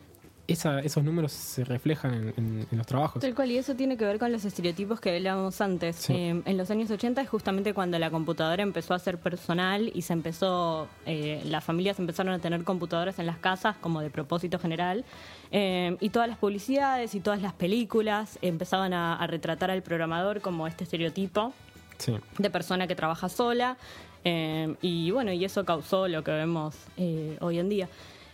[0.49, 3.23] esa- esos números se reflejan en, en- en los trabajos.
[3.23, 5.95] Tal cual, y eso tiene que ver con los estereotipos que hablábamos antes.
[5.95, 6.13] Sí.
[6.13, 10.03] Eh, en los años 80 es justamente cuando la computadora empezó a ser personal y
[10.03, 14.59] se empezó, eh, las familias empezaron a tener computadoras en las casas como de propósito
[14.59, 15.05] general.
[15.53, 20.41] Eh, y todas las publicidades y todas las películas empezaban a, a retratar al programador
[20.41, 21.53] como este estereotipo
[21.99, 22.17] Sí.
[22.39, 23.77] de persona que trabaja sola.
[24.25, 27.89] Eh, y bueno, y eso causó lo que vemos eh, hoy en día.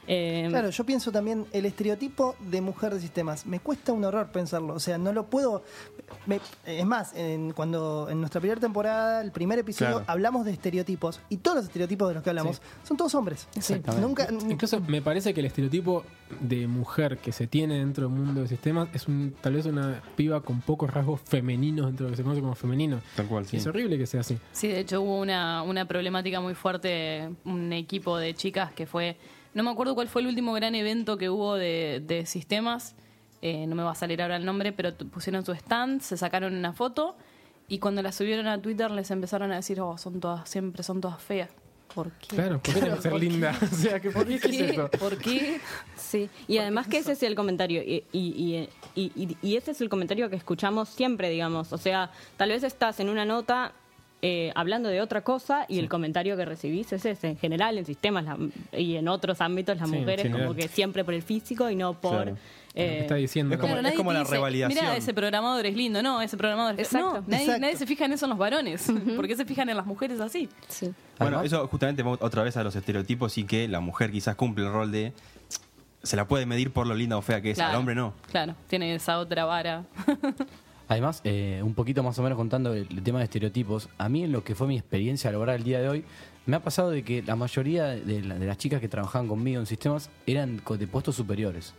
[0.08, 3.44] Eh, Claro, yo pienso también el estereotipo de mujer de sistemas.
[3.46, 4.74] Me cuesta un horror pensarlo.
[4.74, 5.62] O sea, no lo puedo.
[6.26, 10.04] me- es más, en, cuando en nuestra primera temporada, el primer episodio, Claro.
[10.08, 11.18] hablamos de estereotipos.
[11.28, 13.48] Y todos los estereotipos de los que hablamos son todos hombres.
[13.56, 14.06] Exactamente.
[14.06, 14.28] Nunca.
[14.48, 16.04] Incluso me parece que el estereotipo
[16.40, 20.00] de mujer que se tiene dentro del mundo de sistemas es un, tal vez una
[20.14, 23.00] piba con pocos rasgos femeninos dentro de lo que se conoce como femenino.
[23.16, 23.56] Tal cual, sí.
[23.56, 24.38] Es horrible que sea así.
[24.52, 29.16] Sí, de hecho hubo una, una problemática muy fuerte, un equipo de chicas que fue,
[29.56, 32.94] no me acuerdo cuál fue el último gran evento que hubo de, de sistemas,
[33.42, 36.54] eh, no me va a salir ahora el nombre, pero pusieron su stand, se sacaron
[36.54, 37.16] una foto
[37.68, 41.00] y cuando la subieron a Twitter les empezaron a decir, oh, son todas, siempre son
[41.00, 41.50] todas feas.
[41.94, 42.36] ¿Por qué?
[42.36, 43.26] Claro, ¿por qué que ser ¿por qué?
[43.26, 43.58] linda?
[43.62, 44.90] O sea, ¿qué, ¿por qué, ¿qué es esto?
[44.98, 45.60] ¿Por qué?
[45.96, 49.80] Sí, y además que ese es el comentario, y, y, y, y- y ese es
[49.80, 51.72] el comentario que escuchamos siempre, digamos.
[51.72, 53.72] O sea, tal vez estás en una nota
[54.22, 57.28] eh, hablando de otra cosa y el comentario que recibís es ese.
[57.28, 58.38] En general, en sistemas la-
[58.78, 61.94] y en otros ámbitos, las Sí, mujeres como que siempre por el físico y no
[61.94, 62.12] por...
[62.12, 62.30] Claro.
[62.30, 63.54] Lo que eh, está diciendo.
[63.54, 63.60] Es
[63.96, 64.84] como- la revalidación.
[64.84, 66.02] Mira, ese programador es lindo.
[66.02, 67.20] No, ese programador es Exacto.
[67.20, 67.60] No, nadie, Exacto.
[67.62, 68.86] nadie se fija en eso en los varones.
[69.16, 70.48] ¿Por qué se fijan en las mujeres así?
[70.68, 70.86] sí.
[71.18, 74.66] Bueno, Además- eso justamente otra vez a los estereotipos y que la mujer quizás cumple
[74.66, 75.12] el rol de.
[76.02, 77.72] Se la puede medir por lo linda o fea que es, Claro.
[77.72, 78.12] al hombre no.
[78.30, 79.84] Claro, tiene esa otra vara.
[80.88, 84.32] Además, eh, un poquito más o menos contando el, tema de estereotipos, a mí en
[84.32, 86.04] lo que fue mi experiencia laboral el día de hoy,
[86.46, 89.66] me ha pasado de que la mayoría de, de las chicas que trabajaban conmigo en
[89.66, 91.74] sistemas eran de puestos superiores.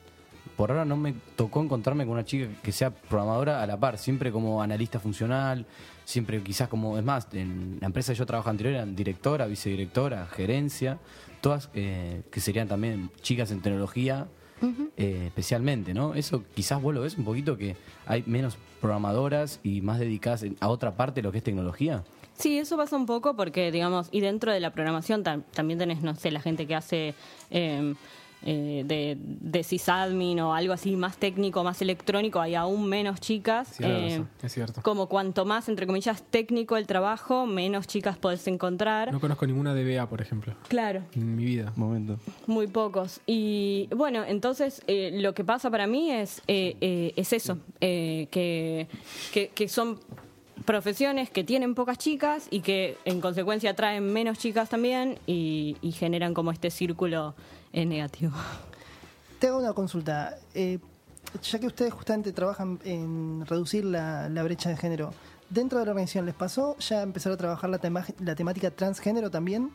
[0.58, 3.98] Por ahora no me tocó encontrarme con una chica que sea programadora a la par,
[3.98, 5.66] siempre como analista funcional,
[6.04, 10.26] siempre quizás como, es más, en la empresa que yo trabajaba anterior eran directora, vicedirectora,
[10.28, 11.00] gerencia,
[11.42, 14.28] todas eh, que serían también chicas en tecnología,
[14.98, 16.14] eh, especialmente, ¿no?
[16.16, 20.68] Eso quizás vos lo ves un poquito que hay menos programadoras y más dedicadas a
[20.70, 22.04] otra parte de lo que es tecnología.
[22.38, 26.02] Sí, eso pasa un poco porque, digamos, y dentro de la programación tam- también tenés,
[26.04, 27.16] no sé, la gente que hace
[27.50, 27.96] eh,
[28.44, 33.70] eh, de, de sysadmin o algo así más técnico, más electrónico, hay aún menos chicas.
[33.70, 34.82] Sí, eh, es cierto.
[34.82, 39.12] como cuanto más, entre comillas, técnico el trabajo, menos chicas podés encontrar.
[39.12, 41.04] No conozco ninguna DBA, por ejemplo, Claro.
[41.16, 41.74] en mi vida.
[41.76, 42.18] Momento.
[42.46, 43.22] Muy pocos.
[43.26, 48.28] Y bueno, entonces eh, lo que pasa para mí es, eh, eh, es eso, eh,
[48.32, 48.88] que,
[49.34, 50.00] que, que son
[50.68, 55.94] profesiones que tienen pocas chicas y que en consecuencia atraen menos chicas también y, y
[55.94, 57.34] generan como este círculo
[57.72, 58.34] eh, negativo.
[59.40, 60.38] Te hago una consulta.
[60.54, 60.78] Eh,
[61.42, 65.14] ya que ustedes justamente trabajan en reducir la, brecha de género,
[65.50, 69.72] ¿dentro de la organización les pasó ya empezar a trabajar la temática transgénero también?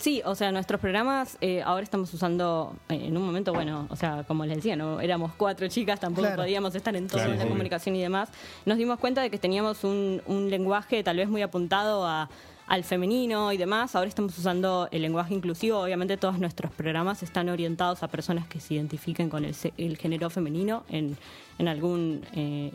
[0.00, 3.96] Sí, o sea, nuestros programas eh, ahora estamos usando, eh, en un momento, bueno, o
[3.96, 6.42] sea, como les decía, no éramos cuatro chicas, tampoco Claro.
[6.42, 8.28] podíamos estar en todo Claro, en la comunicación y demás.
[8.64, 12.28] Nos dimos cuenta de que teníamos un, un lenguaje tal vez muy apuntado a-
[12.66, 13.96] al femenino y demás.
[13.96, 15.78] Ahora estamos usando el lenguaje inclusivo.
[15.80, 19.96] Obviamente todos nuestros programas están orientados a personas que se identifiquen con el, se- el
[19.96, 21.16] género femenino en,
[21.58, 22.20] en algún...
[22.34, 22.70] eh,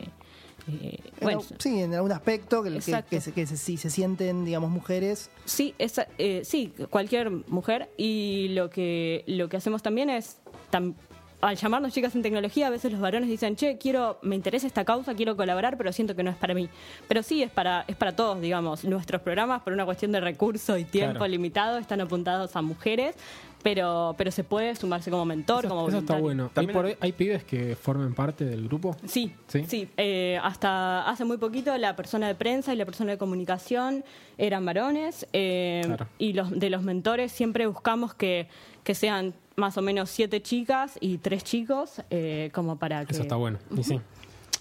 [0.67, 2.81] eh, bueno, En- sí, en algún aspecto que, que,
[3.21, 5.29] se, que se- si se sienten, digamos, mujeres.
[5.45, 7.89] Sí, esa- eh, sí, cualquier mujer.
[7.97, 10.37] Y lo que, lo que hacemos también es
[10.71, 10.93] tam-
[11.41, 14.85] al llamarnos chicas en tecnología, a veces los varones dicen, che, quiero, me interesa esta
[14.85, 16.69] causa, quiero colaborar, pero siento que no es para mí.
[17.09, 18.85] Pero sí, es para, es para todos, digamos.
[18.85, 21.27] Nuestros programas, por una cuestión de recursos y tiempo Claro.
[21.27, 23.15] limitado, están apuntados a mujeres,
[23.63, 26.43] pero, pero se puede sumarse como mentor, como Eso, eso está bueno.
[26.45, 28.95] ¿Hay, También- por ¿Hay pibes que formen parte del grupo?
[29.05, 29.63] Sí, ¿Sí?
[29.67, 29.89] sí.
[29.97, 34.03] eh, hasta hace muy poquito la persona de prensa y la persona de comunicación
[34.37, 36.07] eran varones eh, Claro.
[36.19, 38.47] y los de los mentores siempre buscamos que,
[38.83, 43.21] que sean más o menos siete chicas y tres chicos eh, como para que Eso
[43.21, 43.59] está bueno.
[43.77, 43.99] Y sí.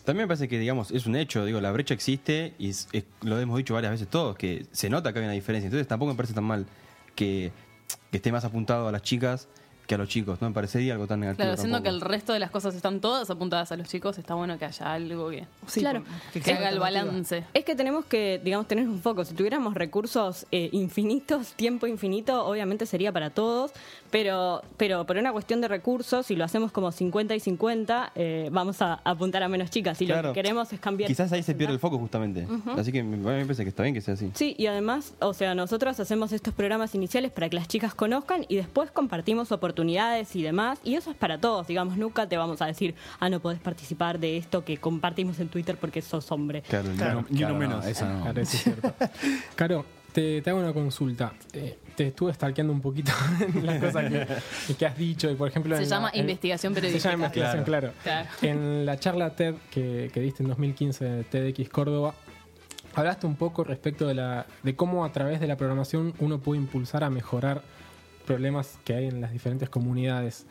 [0.05, 3.05] También me parece que, digamos, es un hecho, digo, la brecha existe y es- es-
[3.23, 5.67] lo hemos dicho varias veces todos, que se nota que hay una diferencia.
[5.67, 6.67] Entonces tampoco me parece tan mal
[7.15, 7.53] que,
[8.11, 9.49] que esté más apuntado a las chicas
[9.87, 10.41] que a los chicos.
[10.41, 11.45] No me parecería algo tan negativo.
[11.45, 14.35] Claro, siendo que el resto de las cosas están todas apuntadas a los chicos, está
[14.35, 16.03] bueno que haya algo que, Sí, Claro.
[16.33, 17.45] que que haga el balance.
[17.53, 19.25] Es que tenemos que, digamos, tener un foco.
[19.25, 23.73] Si tuviéramos recursos eh, infinitos, tiempo infinito, obviamente sería para todos,
[24.11, 28.49] pero, pero por una cuestión de recursos, si lo hacemos como 50 y 50, eh,
[28.53, 30.01] vamos a apuntar a menos chicas.
[30.01, 30.29] Y lo Claro.
[30.33, 31.09] que queremos es cambiar.
[31.09, 32.47] Quizás ahí se pierde el foco justamente.
[32.77, 34.31] Así que me, me parece que está bien que sea así.
[34.35, 38.45] Sí, y además, o sea, nosotros hacemos estos programas iniciales para que las chicas conozcan
[38.49, 40.79] y después compartimos oportunidades y demás.
[40.85, 44.19] Y eso es para todos, digamos, nunca te vamos a decir, ah, no podés participar
[44.19, 46.63] de esto que compartimos en Twitter porque sos hombre.
[46.63, 47.19] Claro, ni Claro.
[47.21, 47.87] uno- ni Claro, no, menos.
[47.87, 48.23] eso no.
[48.23, 48.95] Claro, eso es cierto.
[49.55, 51.33] Caro, te, te hago una consulta.
[51.53, 53.13] Eh, te estuve stalkeando un poquito
[53.55, 55.31] en las cosas que, que has dicho.
[55.31, 57.11] Y por ejemplo, Se la- llama investigación Se periodística.
[57.13, 57.91] llama investigación, claro.
[58.03, 58.29] Claro.
[58.43, 62.15] En la charla TED que, que diste en 2015 de TEDx Córdoba,
[62.95, 66.61] hablaste un poco respecto de, la, de cómo a través de la programación uno puede
[66.61, 67.63] impulsar a mejorar
[68.23, 70.47] problemas que hay en las diferentes comunidades.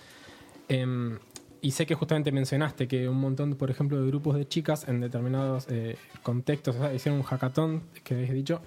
[0.69, 1.17] Em,
[1.61, 4.99] y sé que justamente mencionaste que un montón, por ejemplo, de grupos de chicas en
[5.01, 8.61] determinados eh, contextos, hicieron un hackathon, que habéis dicho.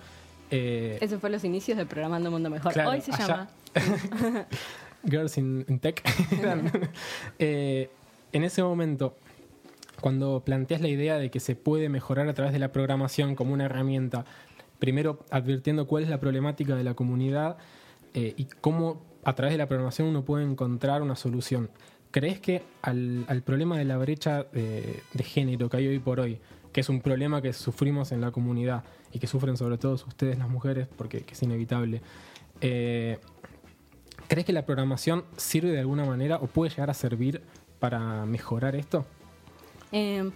[0.51, 2.73] eh, Ese fue los inicios de Programando un Mundo Mejor.
[2.73, 3.49] Claro, Hoy se allá- llama.
[5.05, 6.03] Girls in, in Tech.
[7.38, 7.90] Eh,
[8.33, 9.17] en ese momento,
[10.01, 13.53] cuando planteas la idea de que se puede mejorar a través de la programación como
[13.53, 14.25] una herramienta,
[14.79, 17.57] primero advirtiendo cuál es la problemática de la comunidad
[18.14, 21.70] eh, y cómo a través de la programación uno puede encontrar una solución.
[22.11, 26.38] ¿Crees que al, problema de la brecha de, género que hay hoy por hoy,
[26.72, 30.38] que es un problema que sufrimos en la comunidad y que sufren sobre todo ustedes
[30.38, 32.03] las mujeres, porque que es inevitable,
[32.61, 33.18] eh,
[34.29, 37.42] ¿Crees que la programación sirve de alguna manera o puede llegar a servir
[37.79, 39.05] para mejorar esto?
[39.92, 40.31] Eh,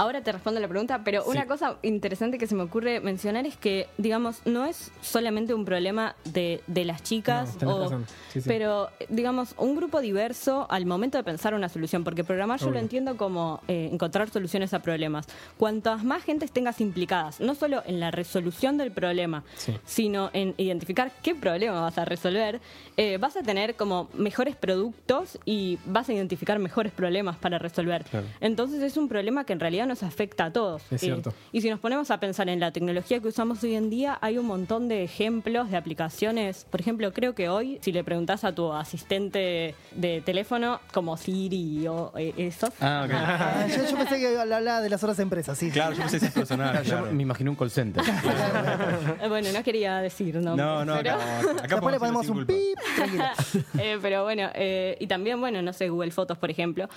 [0.00, 3.56] ahora te respondo la pregunta, pero una cosa interesante que se me ocurre mencionar es
[3.56, 8.06] que, digamos, no es solamente un problema de, de las chicas, No, tenés o- razón.
[8.32, 8.48] Sí, sí.
[8.48, 12.78] pero, digamos, un grupo diverso al momento de pensar una solución, porque programar yo lo
[12.78, 15.26] entiendo como eh, encontrar soluciones a problemas.
[15.58, 19.44] Cuantas más gentes tengas implicadas, no solo en la resolución del problema,
[19.84, 22.60] sino en identificar qué problema vas a resolver,
[22.96, 28.04] eh, vas a tener como mejores productos y vas a identificar mejores problemas para resolver.
[28.04, 28.26] Claro.
[28.40, 30.82] Entonces es un problema que en realidad nos afecta a todos.
[30.90, 31.34] Es cierto.
[31.52, 34.38] y si nos ponemos a pensar en la tecnología que usamos hoy en día, hay
[34.38, 36.66] un montón de ejemplos de aplicaciones.
[36.70, 41.86] Por ejemplo, creo que hoy, si le preguntas a tu asistente de teléfono, como Siri
[41.88, 43.12] o eh, esos, Ah, ok.
[43.14, 45.70] Ah, yo, yo pensé que hablaba de las otras empresas, sí.
[45.70, 46.82] Claro, yo pensé que es personal.
[46.82, 48.02] Claro, yo me imaginé un call center.
[48.04, 52.46] eh, bueno, no quería decir nombres, No, no, pero- acá, acá Después le ponemos un
[52.46, 52.78] pip.
[53.78, 56.88] Eh, pero bueno, eh, y también, bueno, no sé, Google Fotos, por ejemplo.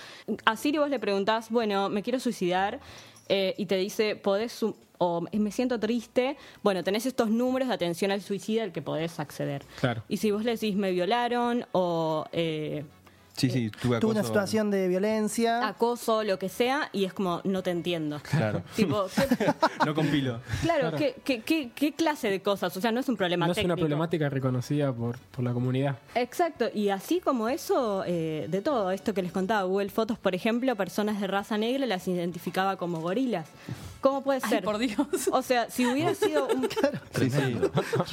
[0.44, 2.78] A Siri vos le preguntás, bueno, me quiero suicidar,
[3.28, 4.64] eh, y te dice, podés,
[4.98, 9.18] o me siento triste, bueno, tenés estos números de atención al suicida al que podés
[9.20, 9.64] acceder.
[9.80, 10.02] Claro.
[10.08, 12.84] Y si vos le decís, me violaron, o eh,
[13.36, 14.32] Sí, sí, tuve Tuve una acoso.
[14.32, 15.66] situación de violencia.
[15.66, 18.20] acoso, lo que sea, y es como, no te entiendo.
[18.30, 18.62] Claro.
[18.76, 19.06] tipo,
[19.38, 19.52] ¿qué-
[19.84, 20.40] No compilo.
[20.62, 22.76] claro, ¿qué, qué, qué, qué clase de cosas?
[22.76, 23.78] O sea, no es un problema No es una técnico.
[23.80, 25.96] problemática reconocida por, por la comunidad.
[26.14, 30.34] Exacto, y así como eso, eh, de todo, esto que les contaba, Google Fotos, por
[30.36, 33.48] ejemplo, personas de raza negra las identificaba como gorilas.
[34.04, 34.64] ¿Cómo puede Ay, ser?
[34.64, 34.98] por Dios.
[35.32, 36.68] O sea, si hubiera sido un...
[37.18, 37.56] Sí, sí.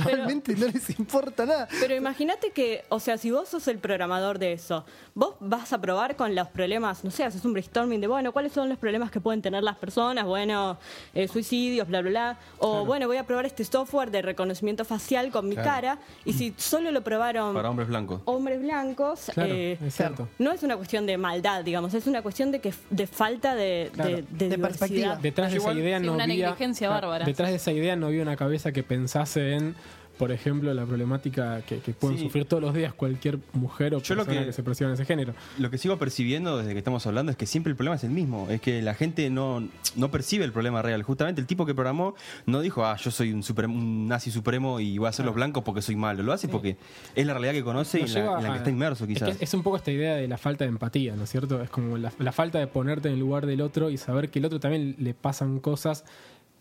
[0.05, 1.67] Realmente no les importa nada.
[1.81, 5.81] Pero imagínate que, o sea, si vos sos el programador de eso, vos vas a
[5.81, 9.11] probar con los problemas, no sé, haces un brainstorming de, bueno, ¿cuáles son los problemas
[9.11, 10.23] que pueden tener las personas?
[10.25, 10.77] Bueno,
[11.13, 12.37] eh, suicidios, bla, bla, bla.
[12.59, 15.69] O, bueno, voy a probar este software de reconocimiento facial con mi Claro.
[15.69, 15.99] cara.
[16.23, 18.21] Y si solo lo probaron Para hombres blancos.
[18.25, 20.29] hombres blancos, Claro, eh, es cierto.
[20.39, 23.89] no es una cuestión de maldad, digamos, es una cuestión de que de falta de,
[23.93, 24.09] Claro.
[24.29, 25.17] de, De perspectiva.
[25.17, 26.45] Detrás de Igual, idea sí, no una había.
[26.47, 27.25] negligencia bárbara.
[27.25, 29.75] Detrás de esa idea no había una cabeza que pensase en
[30.21, 32.25] por ejemplo, la problemática que, que pueden Sí.
[32.25, 34.53] sufrir todos los días cualquier mujer o Yo persona que- que...
[34.53, 35.33] se perciba en ese género.
[35.57, 38.11] Lo que sigo percibiendo desde que estamos hablando es que siempre el problema es el
[38.11, 38.47] mismo.
[38.51, 41.01] Es que la gente no, no percibe el problema real.
[41.01, 42.13] Justamente el tipo que programó
[42.45, 45.33] no dijo, ah, yo soy un, supremo- un nazi supremo y voy a hacer los
[45.33, 46.21] blancos porque soy malo.
[46.21, 46.77] Lo hace porque
[47.15, 49.29] es la realidad que conoce y la, en la que está inmerso, es que quizás.
[49.29, 51.59] Es, es un poco esta idea de la falta de empatía, ¿no es cierto?
[51.63, 54.37] Es como la, la falta de ponerte en el lugar del otro y saber que
[54.37, 56.03] el otro también le pasan cosas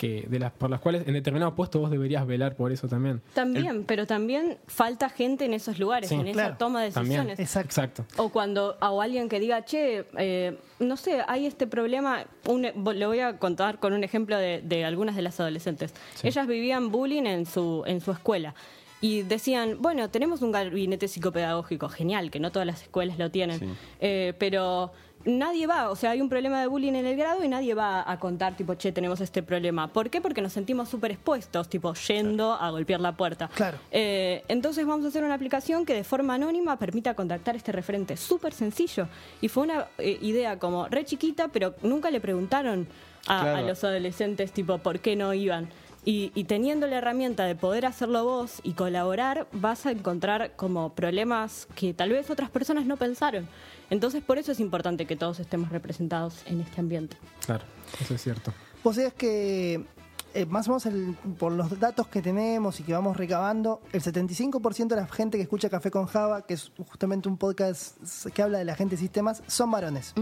[0.01, 3.20] que de las por las cuales en determinado puesto vos deberías velar por eso también.
[3.34, 7.38] También, pero también falta gente en esos lugares, Sí, en esa toma de decisiones.
[7.38, 7.68] Exacto.
[7.68, 8.05] Exacto.
[8.16, 13.07] O cuando o alguien que diga, che, eh, no sé, hay este problema, un- le
[13.07, 15.92] voy a contar con un ejemplo de, de algunas de las adolescentes.
[16.22, 18.55] Ellas vivían bullying en su, en su escuela.
[19.03, 23.59] Y decían, bueno, tenemos un gabinete psicopedagógico, genial, que no todas las escuelas lo tienen,
[23.59, 23.66] Sí.
[24.01, 24.92] Eh, pero
[25.25, 28.11] nadie va, o sea, hay un problema de bullying en el grado y nadie va
[28.11, 29.89] a contar, tipo, che, tenemos este problema.
[29.89, 30.21] ¿Por qué?
[30.21, 33.49] Porque nos sentimos súper expuestos, tipo, yendo a golpear la puerta.
[33.55, 33.79] Claro.
[33.91, 38.16] Eh, entonces vamos a hacer una aplicación que de forma anónima permita contactar este referente.
[38.16, 39.09] Súper sencillo.
[39.41, 42.87] Y fue una eh, idea como re chiquita, pero nunca le preguntaron
[43.27, 43.57] a, Claro.
[43.59, 45.68] a los adolescentes, tipo, por qué no iban.
[46.05, 50.94] Y, y teniendo la herramienta de poder hacerlo vos y colaborar, vas a encontrar como
[50.94, 53.46] problemas que tal vez otras personas no pensaron.
[53.90, 57.16] Entonces, por eso es importante que todos estemos representados en este ambiente.
[57.44, 57.64] Claro,
[58.01, 58.53] eso es cierto.
[58.82, 59.84] Vos sabés que
[60.32, 64.01] eh, más o menos el- por los datos que tenemos y que vamos recabando, el
[64.01, 67.96] 75% de la gente que escucha Café con Java, que es justamente un podcast
[68.32, 70.14] que habla de la gente de sistemas, son varones.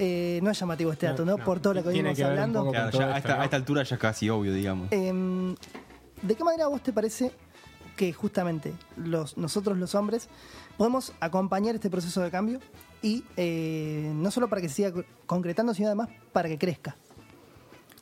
[0.00, 1.36] Eh, no es llamativo este dato, ¿no?
[1.36, 2.70] No, por todo lo que tiene venimos que hablando.
[2.70, 4.92] Claro, ya a esta altura ya es casi obvio, digamos.
[4.92, 5.54] Em,
[6.22, 7.32] ¿De qué manera a vos te parece
[7.96, 10.28] que justamente los, nosotros los hombres
[10.76, 12.60] podemos acompañar este proceso de cambio
[13.02, 14.92] y eh, no solo para que se siga
[15.26, 16.96] concretando, sino además para que crezca?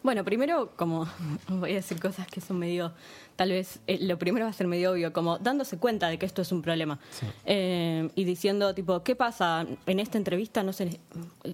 [0.02, 1.08] Bueno, primero, como
[1.48, 2.92] voy a decir cosas que son medio,
[3.36, 6.26] tal vez eh, lo primero va a ser medio obvio, como dándose cuenta de que
[6.26, 6.98] esto es un problema
[7.44, 10.62] Eh, y diciendo tipo, ¿qué pasa en esta entrevista?
[10.62, 10.98] No sé,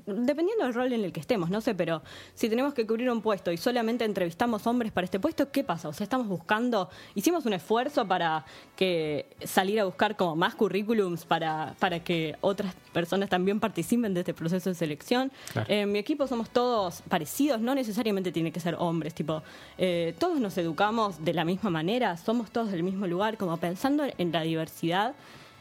[0.06, 2.02] dependiendo del rol en el que estemos, no sé, pero
[2.34, 5.88] si tenemos que cubrir un puesto y solamente entrevistamos hombres para este puesto, ¿qué pasa?
[5.88, 8.44] O sea, estamos buscando, hicimos un esfuerzo para
[8.76, 14.20] que salir a buscar como más currículums para, para que otras personas también participen de
[14.20, 15.32] este proceso de selección.
[15.52, 15.66] Claro.
[15.68, 19.42] En mi equipo somos todos parecidos, no necesariamente tiene que ser hombres, tipo,
[19.78, 24.04] eh, todos nos educamos de la misma manera, somos todos del mismo lugar, como pensando
[24.16, 25.14] en la diversidad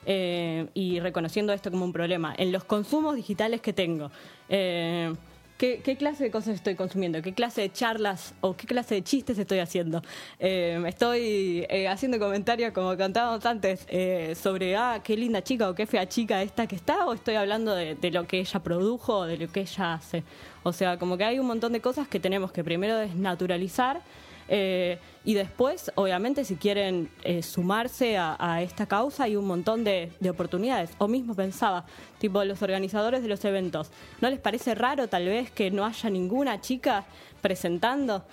[0.06, 2.36] eh, y reconociendo esto como un problema.
[2.38, 4.12] En los consumos digitales que tengo,
[4.50, 5.14] eh,
[5.62, 7.22] ¿qué, qué clase de cosas estoy consumiendo?
[7.22, 10.02] ¿Qué clase de charlas o qué clase de chistes estoy haciendo?
[10.40, 15.76] Eh, estoy eh, haciendo comentarios, como contábamos antes, eh, sobre, ah, qué linda chica o
[15.76, 19.20] qué fea chica esta que está, o estoy hablando de, de lo que ella produjo
[19.20, 20.24] o de lo que ella hace.
[20.64, 24.02] O sea, como que hay un montón de cosas que tenemos que primero desnaturalizar
[24.48, 30.12] eh, y después, obviamente, si quieren eh, sumarse a, esta causa, hay un montón de,
[30.20, 30.92] de oportunidades.
[30.98, 31.86] O mismo pensaba,
[32.20, 36.10] tipo, los organizadores de los eventos, ¿no les parece raro tal vez que no haya
[36.10, 37.06] ninguna chica
[37.42, 38.24] presentando?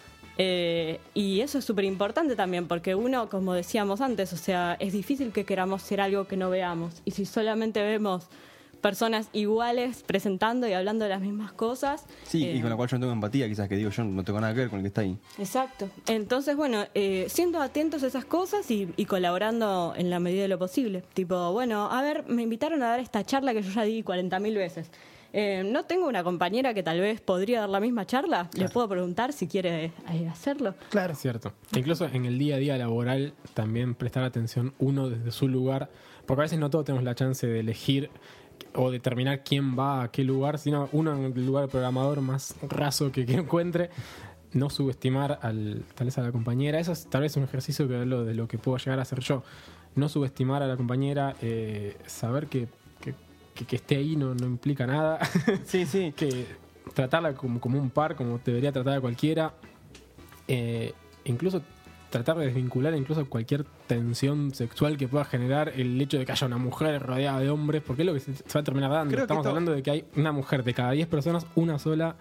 [0.41, 4.93] Eh, y eso es súper importante también, porque uno, como decíamos antes, o sea, es
[4.93, 7.03] difícil que queramos ser algo que no veamos.
[7.05, 8.29] Y si solamente vemos
[8.81, 12.07] personas iguales presentando y hablando de las mismas cosas.
[12.25, 14.25] Sí, y eh, con la cual yo no tengo empatía, quizás que digo, yo no
[14.25, 15.17] tengo nada que ver con el que está ahí.
[15.39, 15.89] Exacto.
[16.07, 20.49] Entonces, bueno, eh, siendo atentos a esas cosas y, y colaborando en la medida de
[20.49, 21.03] lo posible.
[21.15, 24.55] Tipo, bueno, a ver, me invitaron a dar esta charla que yo ya di 40.000
[24.55, 24.91] veces.
[25.33, 28.49] Eh, no tengo una compañera que tal vez podría dar la misma charla.
[28.55, 30.75] Le puedo preguntar si quiere eh, hacerlo.
[30.91, 31.13] Claro.
[31.13, 31.53] Es cierto.
[31.77, 35.91] Incluso en el día a día laboral también prestar atención uno desde su lugar,
[36.27, 38.11] porque a veces no todos tenemos la chance de elegir
[38.75, 42.55] o determinar quién va a qué lugar, sino uno en el lugar del programador más
[42.69, 43.91] raso que, que encuentre,
[44.53, 46.79] no subestimar al, tal vez a la compañera.
[46.81, 49.43] Eso es tal vez un ejercicio que de lo que puedo llegar a hacer yo.
[49.95, 52.69] No subestimar a la compañera, eh, saber que,
[53.01, 53.15] que,
[53.55, 55.19] que- que esté ahí no, no implica nada.
[55.65, 56.13] Sí, sí.
[56.17, 56.47] que
[56.95, 59.53] tratarla como, como un par, como debería tratar a cualquiera.
[60.47, 60.93] Eh,
[61.25, 61.63] incluso
[62.11, 66.47] tratar de desvincular incluso cualquier tensión sexual que pueda generar el hecho de que haya
[66.47, 69.13] una mujer rodeada de hombres, porque es lo que se, va a terminar dando.
[69.13, 72.17] Creo Estamos hablando de que hay una mujer de cada 10 personas, una sola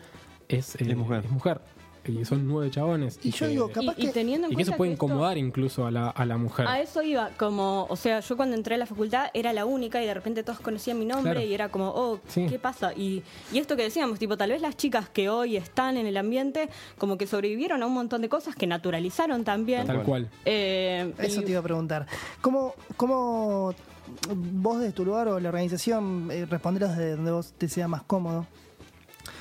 [0.48, 0.98] es, eh, Es
[1.32, 1.62] mujer.
[2.08, 3.20] Y son nueve chabones.
[3.24, 4.12] Y yo que- digo, capaz y que...
[4.12, 6.68] teniendo en y que eso puede que esto- incomodar incluso a la, a la mujer.
[6.68, 10.02] A eso iba, como, o sea, yo cuando entré a la facultad era la única
[10.02, 11.48] y de repente todos conocían mi nombre Claro.
[11.48, 12.46] y era como, oh, Sí.
[12.50, 12.94] ¿qué pasa?
[12.94, 16.18] Y, y esto que decíamos, tipo, tal vez las chicas que hoy están en el
[16.18, 19.86] ambiente, como que sobrevivieron a un montón de cosas que naturalizaron también.
[19.88, 20.30] Tal cual.
[20.46, 22.06] Eh, Eso y- te iba a preguntar.
[22.42, 23.74] ¿Cómo, cómo
[24.36, 28.04] vos desde tu lugar o la organización eh, responderás desde donde vos te sea más
[28.04, 28.46] cómodo?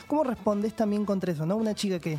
[0.07, 1.47] ¿Cómo respondés también contra eso?
[1.47, 1.57] ¿no?
[1.57, 2.19] Una chica que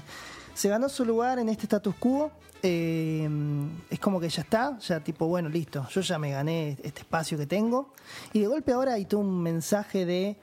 [0.58, 2.32] se ganó su lugar en este status quo.
[2.64, 3.30] eh,
[3.91, 7.38] es como que ya está, ya tipo, bueno, listo, yo ya me gané este espacio
[7.38, 7.93] que tengo.
[8.34, 10.36] Y de golpe ahora hay todo un mensaje de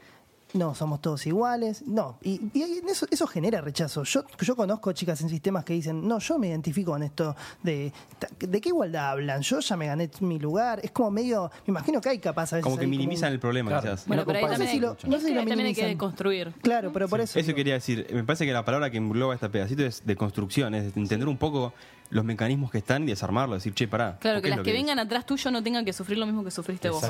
[0.54, 1.82] no, somos todos iguales.
[1.86, 4.02] No, y, y eso, eso genera rechazo.
[4.04, 7.92] Yo, yo conozco chicas en sistemas que dicen, no, yo me identifico con esto de,
[8.38, 9.42] ¿de qué igualdad hablan?
[9.42, 10.80] Yo ya me gané mi lugar.
[10.82, 13.70] Es como medio, me imagino que hay capaz a veces Como que minimizan el problema,
[13.70, 13.82] Claro.
[13.82, 14.06] quizás.
[14.06, 15.74] Bueno, pero ahí no sé también, si hay, lo- no sé si lo también hay
[15.74, 16.52] que deconstruir.
[16.62, 17.38] Claro, pero por eso.
[17.38, 17.56] Eso digo.
[17.56, 18.06] quería decir.
[18.12, 21.28] Me parece que la palabra que engloba este pedacito es de construcción, es de entender
[21.28, 21.72] un poco
[22.14, 24.16] los mecanismos que están y desarmarlos, decir, che, pará.
[24.20, 26.44] Claro, ¿por qué que las que vengan atrás tuyo no tengan que sufrir lo mismo
[26.44, 27.02] que sufriste vos.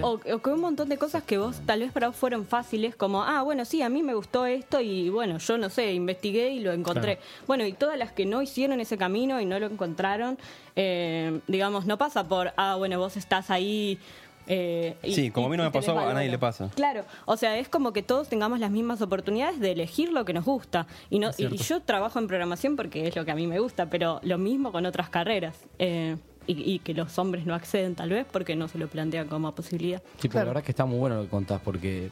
[0.00, 2.96] O, o que un montón de cosas que vos tal vez para vos fueron fáciles,
[2.96, 6.52] como, ah, bueno, sí, a mí me gustó esto y bueno, yo no sé, investigué
[6.52, 7.18] y lo encontré.
[7.46, 10.38] Bueno, y todas las que no hicieron ese camino y no lo encontraron,
[10.74, 13.98] eh, digamos, no pasa por, ah, bueno, vos estás ahí.
[14.46, 16.70] Eh, y- Sí, como a mí no me pasó, a nadie le pasa.
[16.74, 20.32] Claro, o sea, es como que todos tengamos las mismas oportunidades de elegir lo que
[20.32, 20.86] nos gusta.
[21.10, 23.86] Y, no, y yo trabajo en programación porque es lo que a mí me gusta,
[23.90, 25.56] pero lo mismo con otras carreras.
[25.78, 26.16] eh,
[26.48, 29.52] y, y que los hombres no acceden tal vez porque no se lo plantean como
[29.52, 30.00] posibilidad.
[30.20, 30.44] Sí, pero Claro.
[30.44, 32.10] la verdad es que está muy bueno lo que contás porque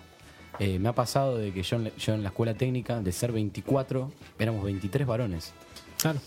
[0.58, 3.12] eh, me ha pasado de que yo en, la, yo en la escuela técnica, de
[3.12, 4.10] ser 24,
[4.40, 5.52] éramos 23 varones.
[6.02, 6.18] Claro.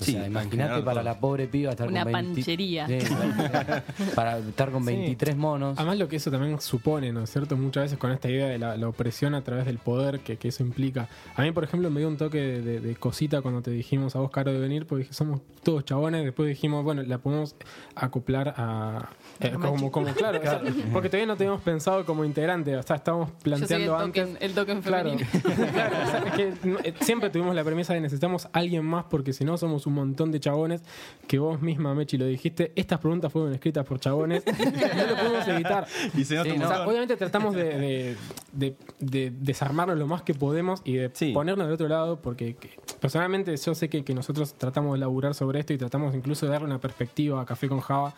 [0.00, 1.04] O Sí, sea, imagínate para todo.
[1.04, 2.86] la pobre piba estar Una con 20 panchería.
[2.86, 3.82] Sí, claro.
[4.14, 4.92] para estar con Sí.
[4.94, 5.78] 23 monos.
[5.78, 7.56] Además lo que eso también supone, ¿no es cierto?
[7.56, 10.48] Muchas veces con esta idea de la, la opresión a través del poder que, que
[10.48, 11.08] eso implica.
[11.34, 14.14] A mí, por ejemplo, me dio un toque de, de- de cosita cuando te dijimos
[14.16, 16.24] a vos, Caro, de venir, porque dije, somos todos chabones.
[16.24, 17.54] Después dijimos, bueno, la podemos
[17.94, 19.08] acoplar a...
[19.40, 20.60] eh, como, como, claro, o sea,
[20.92, 24.24] porque todavía no teníamos pensado como integrante, o sea, estábamos Yo soy el planteando token,
[24.28, 24.42] antes...
[24.42, 25.28] el token Claro, femenino.
[25.72, 29.32] claro, o sea, es que eh, siempre tuvimos la premisa de necesitamos alguien más porque
[29.32, 30.82] si no somos un montón de chabones
[31.26, 32.72] que vos misma, Mechi, lo dijiste.
[32.76, 34.44] Estas preguntas fueron escritas por chabones.
[34.46, 35.86] no lo pudimos evitar.
[36.16, 36.56] Y se nota Sí.
[36.62, 38.16] O sea, obviamente tratamos de, de-
[38.52, 41.32] de- de desarmarnos lo más que podemos y de Sí.
[41.32, 42.70] ponernos del otro lado, porque que-
[43.00, 46.52] personalmente yo sé que, que nosotros tratamos de laburar sobre esto y tratamos incluso de
[46.52, 48.14] darle una perspectiva a Café con Java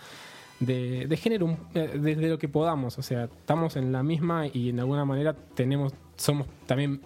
[0.60, 2.98] de, de género eh, desde lo que podamos.
[2.98, 7.00] O sea, estamos en la misma y en alguna manera tenemos somos también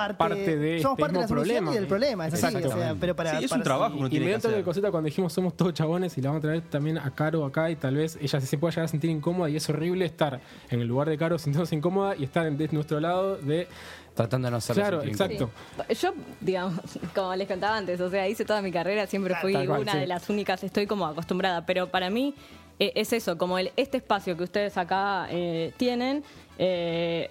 [0.00, 1.72] parte, parte de somos este parte de la solución problema.
[1.72, 2.26] y del problema.
[2.28, 2.96] Es así, o sea, Exactamente.
[3.00, 4.64] pero para, Sí, es para- un trabajo que uno y tiene que toque de hacer.
[4.64, 7.70] cosita cuando dijimos somos todos chabones y la vamos a traer también a Caro acá
[7.70, 10.40] y tal vez ella se pueda llegar a sentir incómoda y es horrible estar
[10.70, 13.66] en el lugar de Caro sintiéndose incómoda y estar de nuestro lado de
[14.14, 15.50] Tratando de no hacerlo Claro, exacto.
[16.00, 16.74] Yo, digamos,
[17.14, 19.92] como les contaba antes, o sea, hice toda mi carrera, siempre fui Tal cual, una
[19.92, 19.98] sí.
[19.98, 22.34] de las únicas, estoy como acostumbrada, pero para mí
[22.78, 26.24] eh, es eso, como el, este espacio que ustedes acá eh, tienen,
[26.58, 27.30] eh,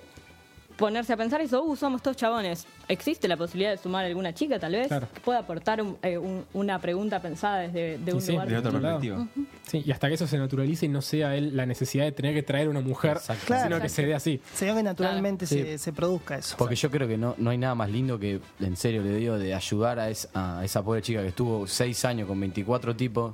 [0.78, 2.65] ponerse a pensar eso, uh, somos todos chabones.
[2.88, 4.88] ¿Existe la posibilidad de sumar alguna chica, tal vez?
[4.88, 5.07] Claro.
[5.13, 8.47] Que pueda aportar un- eh, un- una pregunta pensada desde de un sí, lugar.
[8.49, 9.28] de otra perspectiva.
[9.67, 12.34] Sí, y hasta que eso se naturalice y no sea él la necesidad de tener
[12.34, 13.17] que traer una mujer.
[13.45, 13.63] Claro.
[13.63, 14.41] sino que se dé así.
[14.53, 15.63] se ve que naturalmente Claro.
[15.65, 16.55] se, se produzca eso.
[16.57, 19.38] Porque yo creo que no, no hay nada más lindo que, en serio le digo,
[19.38, 23.34] de ayudar a, es- a esa pobre chica que estuvo seis años con 24 tipos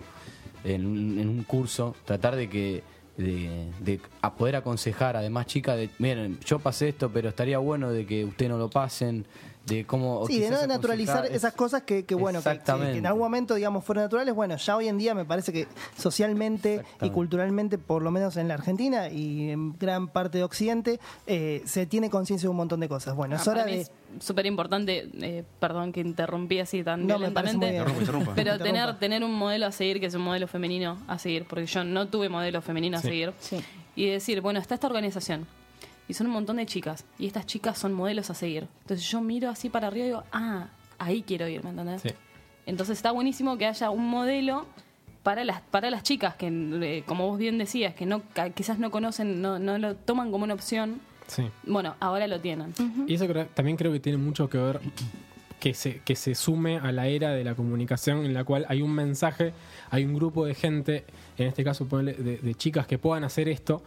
[0.64, 2.84] en un curso, tratar de que
[3.18, 7.58] de, de a poder aconsejar a demás chicas de, miren, yo pasé esto, pero estaría
[7.58, 9.26] bueno de que ustedes no lo pasen,
[9.66, 10.26] de cómo...
[10.28, 12.60] Sí, de no naturalizar esas es- cosas que, que, bueno, que-
[12.98, 14.34] en algún momento, digamos, fueron naturales.
[14.34, 18.48] Bueno, ya hoy en día me parece que socialmente y culturalmente, por lo menos en
[18.48, 22.80] la Argentina y en gran parte de Occidente, eh, se tiene conciencia de un montón
[22.80, 23.16] de cosas.
[23.16, 23.84] Bueno, es Ah, hora para mí de...
[23.84, 27.78] es súper importante, eh, perdón que interrumpí así tan No, violentamente.
[28.00, 31.46] Interrumpa, pero tener, tener un modelo a seguir que es un modelo femenino a seguir,
[31.46, 33.08] porque yo no tuve modelo femenino a Sí.
[33.08, 33.58] seguir, Sí.
[33.96, 35.46] y decir, bueno, está esta organización,
[36.12, 38.68] y son un montón de chicas, y estas chicas son modelos a seguir.
[38.82, 40.68] Entonces yo miro así para arriba y digo, ah,
[41.00, 42.02] ahí quiero ir, ¿me entendés?
[42.02, 42.10] Sí.
[42.66, 44.66] Entonces está buenísimo que haya un modelo
[45.24, 48.22] para las para las chicas que, eh, como vos bien decías, que no
[48.56, 51.00] quizás no conocen, no, no lo toman como una opción.
[51.28, 51.44] Sí.
[51.66, 52.74] Bueno, ahora lo tienen.
[53.08, 54.80] Y eso creo- también creo que tiene mucho que ver
[55.60, 58.82] que se, que se sume a la era de la comunicación en la cual hay
[58.82, 59.54] un mensaje,
[59.92, 61.06] hay un grupo de gente,
[61.38, 63.82] en este caso de chicas que puedan hacer esto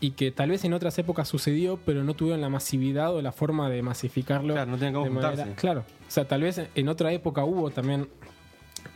[0.00, 3.32] y que tal vez en otras épocas sucedió, pero no tuvieron la masividad o la
[3.32, 4.54] forma de masificarlo.
[4.54, 5.54] Claro, no tenían cómo de manera- juntarse.
[5.60, 8.08] Claro, o sea, tal vez en otra época hubo también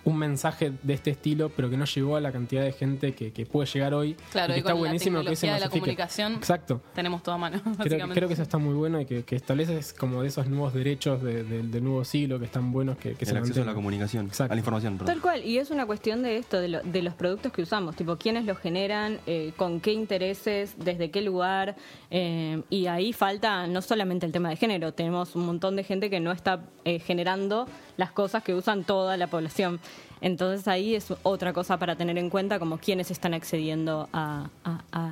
[0.04, 3.32] un mensaje de este estilo, pero que no llegó a la cantidad de gente que,
[3.32, 4.16] que puede llegar hoy.
[4.32, 4.90] Claro, y que y con la
[5.30, 6.80] que se de la comunicación Exacto.
[6.94, 8.14] tenemos todo a mano, Creo, básicamente.
[8.14, 10.74] creo que eso está muy bueno y que, que establece es como de esos nuevos
[10.74, 13.64] derechos de- de- del nuevo siglo que están buenos que, que se el acceso a
[13.64, 14.52] la comunicación, Exacto.
[14.52, 14.98] a la información.
[14.98, 15.14] perdón.
[15.14, 17.94] Tal cual, y es una cuestión de esto, de, lo- de los productos que usamos,
[17.96, 21.76] tipo quiénes los generan, eh, con qué intereses, desde qué lugar,
[22.10, 26.10] eh, y ahí falta no solamente el tema de género, tenemos un montón de gente
[26.10, 29.78] que no está eh, generando las cosas que usan toda la población.
[30.20, 34.48] Entonces ahí es otra cosa para tener en cuenta como quienes están accediendo a,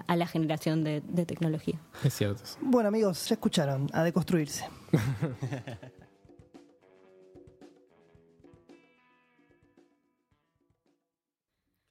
[0.08, 1.78] la generación de, tecnología.
[2.04, 2.42] Es cierto.
[2.60, 4.64] Bueno amigos, ya escucharon, a deconstruirse.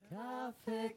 [0.10, 0.96] Café.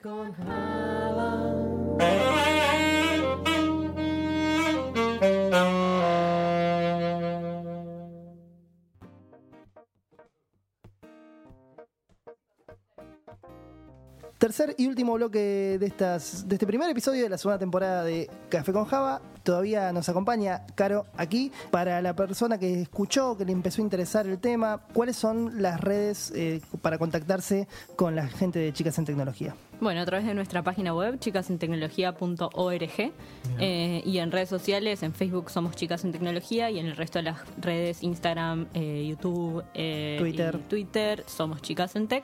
[14.42, 18.28] Tercer y último bloque de, estas, de este primer episodio de la segunda temporada de
[18.48, 19.22] Café con Java.
[19.44, 21.52] Todavía nos acompaña Caro aquí.
[21.70, 25.80] Para la persona que escuchó, que le empezó a interesar el tema, ¿cuáles son las
[25.80, 29.54] redes eh, para contactarse con la gente de Chicas en Tecnología?
[29.82, 33.12] Bueno, a través de nuestra página web, chicasentecnología.org,
[33.58, 37.18] eh, y en redes sociales, en Facebook somos Chicas en Tecnología, y en el resto
[37.18, 40.60] de las redes, Instagram, eh, YouTube, eh, Twitter.
[40.60, 42.22] y Twitter, somos Chicas en Tech.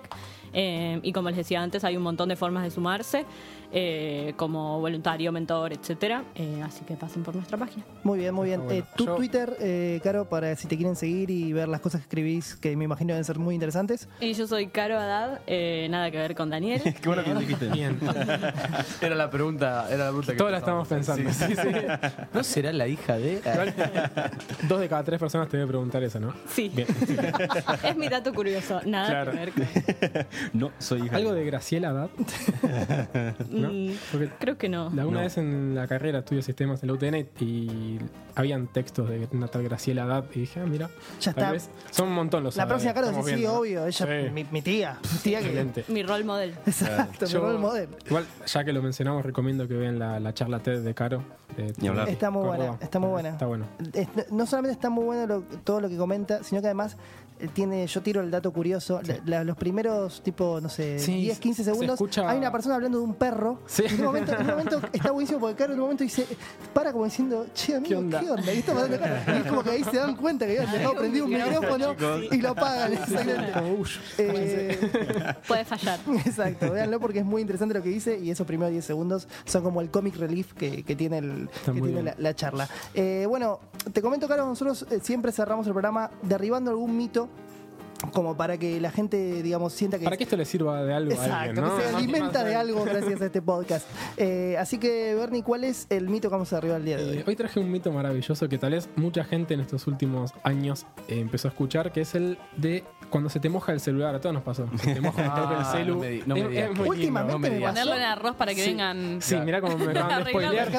[0.53, 3.25] Eh, y como les decía antes, hay un montón de formas de sumarse,
[3.73, 6.25] eh, como voluntario, mentor, etcétera.
[6.35, 7.85] Eh, así que pasen por nuestra página.
[8.03, 8.63] Muy bien, muy bien.
[8.65, 8.81] Bueno.
[8.81, 12.01] Eh, tu Yo- Twitter, eh, Caro, para si te quieren seguir y ver las cosas
[12.01, 14.09] que escribís, que me imagino deben ser muy interesantes.
[14.21, 16.81] Y yo soy Caro Haddad, eh, nada que ver con Daniel.
[17.03, 17.69] Qué bueno que lo dijiste.
[17.69, 17.99] Bien.
[19.03, 21.31] Era la pregunta, era la pregunta que Todos la estamos pensando.
[21.33, 21.69] Sí, sí, sí.
[22.35, 23.41] ¿No será la hija de...?
[24.69, 26.33] Dos de cada tres personas te debe preguntar eso, ¿no?
[26.49, 26.71] Sí.
[26.75, 26.89] Bien.
[27.85, 29.33] es mi dato curioso, nada Claro.
[29.33, 30.27] que ver con.
[30.53, 31.17] No, soy hija.
[31.17, 31.93] ¿Algo de Graciela?
[33.51, 33.69] ¿No?
[33.73, 34.91] Mm, Porque Creo que no.
[34.95, 35.25] la una No.
[35.25, 37.99] vez en la carrera estudio sistemas en la UTN y
[38.35, 40.89] habían textos de una tal Graciela Haddad y dije, ah, mira,
[41.21, 41.53] Ya tal está.
[41.53, 43.87] vez son un montón los La próxima, Caro, sí, estamos sí, obvio.
[43.87, 44.31] Ella, Sí.
[44.33, 44.99] mi, mi tía.
[45.13, 45.47] Mi tía que.
[45.47, 45.85] Excelente.
[45.93, 46.55] Mi role model.
[46.67, 47.89] Exacto, mi Yo- role model.
[48.07, 51.23] Igual, ya que lo mencionamos, recomiendo que vean la, la charla TED de Caro.
[51.57, 52.09] de- Ni hablar.
[52.09, 52.57] Está muy Córdoba.
[52.69, 53.29] buena, está muy buena.
[53.31, 53.65] Está bueno.
[53.93, 56.97] Es- no solamente está muy bueno lo- todo lo que comenta, sino que además
[57.55, 61.39] tiene, yo tiro el dato curioso, la- la- los primeros tipo, no sé, Sí, 10,
[61.39, 63.61] 15 se segundos, escucha- hay una persona hablando de un perro.
[63.67, 63.85] Sí.
[63.87, 66.27] En un momento, en un momento está buenísimo porque Caro en un momento dice,
[66.73, 68.21] para como diciendo, che, amigo, ¿qué onda?
[68.21, 68.43] onda?
[68.45, 69.25] ¿Qué está pasando acá?
[69.27, 71.97] Y es como que ahí se dan cuenta que habían dejado prendido un micrófono
[72.31, 72.93] y lo apagan.
[72.93, 73.53] Exactamente.
[73.53, 74.79] Como, uy, Eh,
[75.47, 75.99] Puede fallar.
[76.27, 79.63] Exacto, véanlo porque es muy interesante lo que dice y esos primeros 10 segundos son
[79.63, 82.69] como el comic relief que, que tiene, el, que tiene la charla.
[82.95, 83.61] Eh, bueno,
[83.93, 87.28] te comento, Carlos, nosotros eh, siempre cerramos el programa derribando algún mito
[88.13, 90.05] como para que la gente, digamos, sienta que...
[90.05, 91.77] para que esto le sirva de algo a Exacto, alguien, ¿no?
[91.77, 93.87] que se alimenta de algo gracias a este podcast.
[94.17, 97.03] Eh, así que, Bernie, ¿cuál es el mito que vamos a derribar el día de
[97.03, 97.25] Eh, hoy?
[97.27, 101.19] hoy traje un mito maravilloso que tal vez mucha gente en estos últimos años eh,
[101.21, 104.15] empezó a escuchar, que es el de cuando se te moja el celular.
[104.15, 104.69] A todos nos pasó.
[104.83, 105.95] Se te moja el Ah, celu.
[105.95, 106.65] no me di- no me Es- digas.
[106.65, 106.91] es muy lindo.
[106.91, 108.71] Últimamente no me Ponerlo en arroz para que Sí.
[108.71, 109.19] vengan.
[109.23, 110.71] Sí, mira cómo me acaban de spoilear.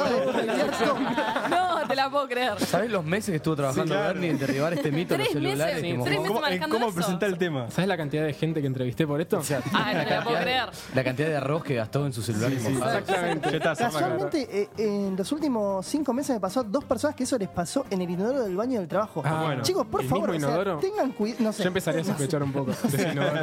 [1.49, 2.59] No, te la puedo creer.
[2.65, 5.57] ¿Sabes los meses que estuvo trabajando Bernie en derribar este mito de los Tres meses,
[5.57, 5.81] celulares?
[5.81, 6.95] sí, Como- tres meses ¿Cómo, en manejando cómo eso.
[7.17, 7.69] Presentar el tema?
[7.71, 9.37] ¿Sabes la cantidad de gente que entrevisté por esto?
[9.39, 10.69] o sea, Ay, no te la puedo creer.
[10.95, 12.97] la cantidad de arroz que gastó en su celular mojado.
[12.99, 13.59] Exactamente.
[13.59, 17.85] Casualmente, eh, en los últimos cinco meses me pasó dos personas que eso les pasó
[17.89, 19.21] en el inodoro del baño del trabajo.
[19.25, 19.61] Ah, bueno.
[19.63, 20.79] Chicos, por ¿El favor, mismo o sea, inodoro?
[20.79, 21.43] tengan cuidado.
[21.43, 21.63] No sé.
[21.63, 22.71] Yo empezaría a sospechar un poco.
[22.71, 23.39] de ese inodoro.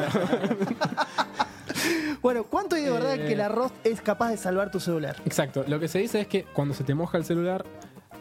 [2.23, 3.27] Bueno, ¿cuánto hay de verdad Eh.
[3.27, 5.17] que el arroz es capaz de salvar tu celular?
[5.25, 5.64] Exacto.
[5.69, 7.64] Lo que se dice es que cuando se te moja el celular,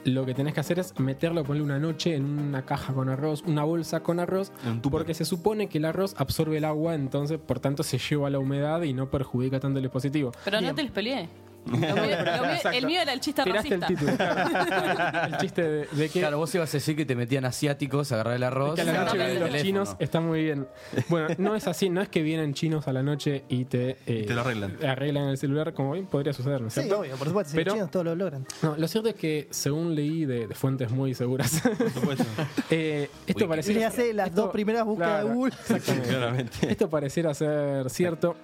[0.05, 3.43] lo que tenés que hacer es meterlo, ponerle una noche en una caja con arroz,
[3.45, 4.51] una bolsa con arroz,
[4.89, 8.39] porque se supone que el arroz absorbe el agua, entonces por tanto se lleva la
[8.39, 10.31] humedad y no perjudica tanto el dispositivo.
[10.43, 10.69] Pero Bien.
[10.69, 11.29] no te les peleé.
[11.65, 12.77] Lo mío- lo mío- Exacto.
[12.77, 13.87] el mío era el chiste Tiraste racista.
[13.87, 14.17] el título.
[14.17, 15.27] claro.
[15.33, 18.35] el chiste de, de que, Claro, vos ibas a decir que te metían asiáticos, agarrar
[18.35, 18.75] el arroz.
[18.75, 19.83] que a la noche agarrar vienen el los teléfono.
[19.85, 20.67] chinos está muy bien.
[21.09, 24.25] Bueno, no es así, no es que vienen chinos a la noche y te, eh,
[24.27, 24.77] te lo arreglan.
[24.85, 27.71] arreglan el celular, como bien podría suceder, ¿no es Sí, obvio, por supuesto, si Pero-
[27.71, 28.45] los chinos todos lo logran.
[28.61, 31.61] No, lo cierto es que según leí de, de fuentes muy seguras,
[32.69, 35.53] eh, esto pareciera Le hace las esto- dos primeras búsquedas claro, de Google.
[35.59, 36.09] Exactamente.
[36.09, 36.71] Claramente.
[36.71, 38.35] Esto pareciera ser cierto.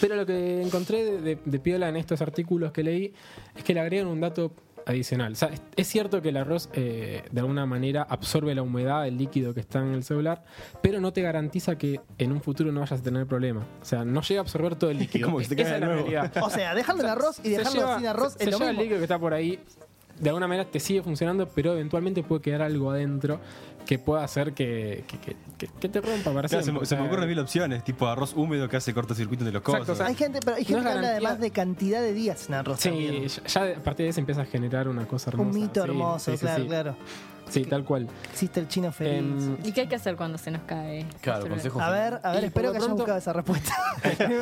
[0.00, 3.12] Pero lo que encontré de, de- de piola en estos artículos que leí
[3.56, 4.52] es que le agregan un dato
[4.86, 5.32] adicional.
[5.32, 9.06] O sea, es, es cierto que el arroz eh, de alguna manera absorbe la humedad,
[9.08, 10.44] el líquido que está en el celular,
[10.82, 13.66] pero no te garantiza que en un futuro no vayas a tener problema.
[13.80, 15.26] O sea, no llega a absorber todo el líquido.
[15.28, 16.10] Como que se te Esa cae es de la nuevo.
[16.10, 16.42] realidad.
[16.44, 18.58] O sea, dejarlo en arroz y Se dejarlo lleva- sin arroz se- es lo se
[18.58, 18.82] lleva el mismo.
[18.82, 19.58] líquido que está por ahí.
[20.18, 23.40] De alguna manera te sigue funcionando, pero eventualmente puede quedar algo adentro
[23.84, 26.80] que pueda hacer que, que, que- que- que te rompa para Claro, se, siempre.
[26.80, 29.94] me, se ocurren mil opciones, tipo arroz húmedo que hace cortocircuito de los Exacto, cosas.
[29.94, 32.54] o sea, Hay gente, pero hay gente que habla además de cantidad de días en
[32.54, 32.80] arroz.
[32.80, 35.48] Sí, ya ya a partir de eso empieza a generar una cosa hermosa.
[35.50, 36.68] Un mito Sí, hermoso, sí, sí, claro, sí.
[36.68, 36.96] claro.
[37.48, 38.08] Sí, tal cual.
[38.32, 39.18] Existe el chino feliz.
[39.44, 41.06] Em, ¿Y qué hay que hacer cuando se nos cae?
[41.20, 41.80] Claro, consejo.
[41.80, 43.72] a ver, a ver, y espero por que hayas pronto- buscado esa respuesta.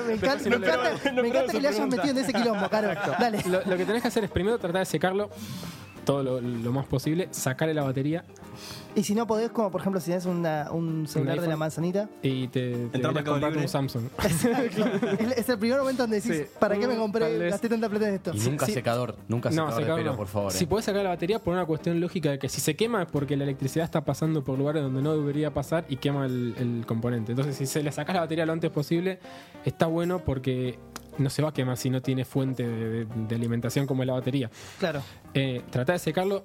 [0.07, 2.89] me encanta, si me encanta, me encanta que le hayas metido en ese quilombo, Caro.
[3.19, 3.43] Dale.
[3.47, 5.31] Lo, lo que tenés que hacer es primero tratar de secarlo
[6.05, 8.25] todo lo, lo más posible, sacarle la batería
[8.95, 12.09] Y si no podés, como por ejemplo, si tenés una- un celular de la manzanita.
[12.23, 13.63] y te, te Entrar a Mercado Libre.
[13.63, 14.05] un Samsung.
[15.19, 16.45] es, es el primer momento donde decís, Sí.
[16.59, 17.39] ¿para qué me Mm, compré?
[17.39, 17.53] vez.
[17.53, 18.33] Gasté tanta plata en esto.
[18.35, 18.73] Y nunca Sí.
[18.73, 20.17] secador, nunca No, secador de secador pelo, no.
[20.19, 20.53] por favor.
[20.53, 20.67] Si eh.
[20.67, 23.37] puedes sacar la batería por una cuestión lógica de que si se quema es porque
[23.37, 27.33] la electricidad está pasando por lugares donde no debería pasar y quema el, el componente.
[27.33, 29.21] Entonces, si se le sacas la batería lo antes posible,
[29.65, 30.79] está bueno porque
[31.19, 34.07] no se va a quemar si no tiene fuente de, de- de alimentación como es
[34.07, 34.51] la batería.
[34.79, 35.01] Claro.
[35.35, 36.45] Eh, trata de secarlo,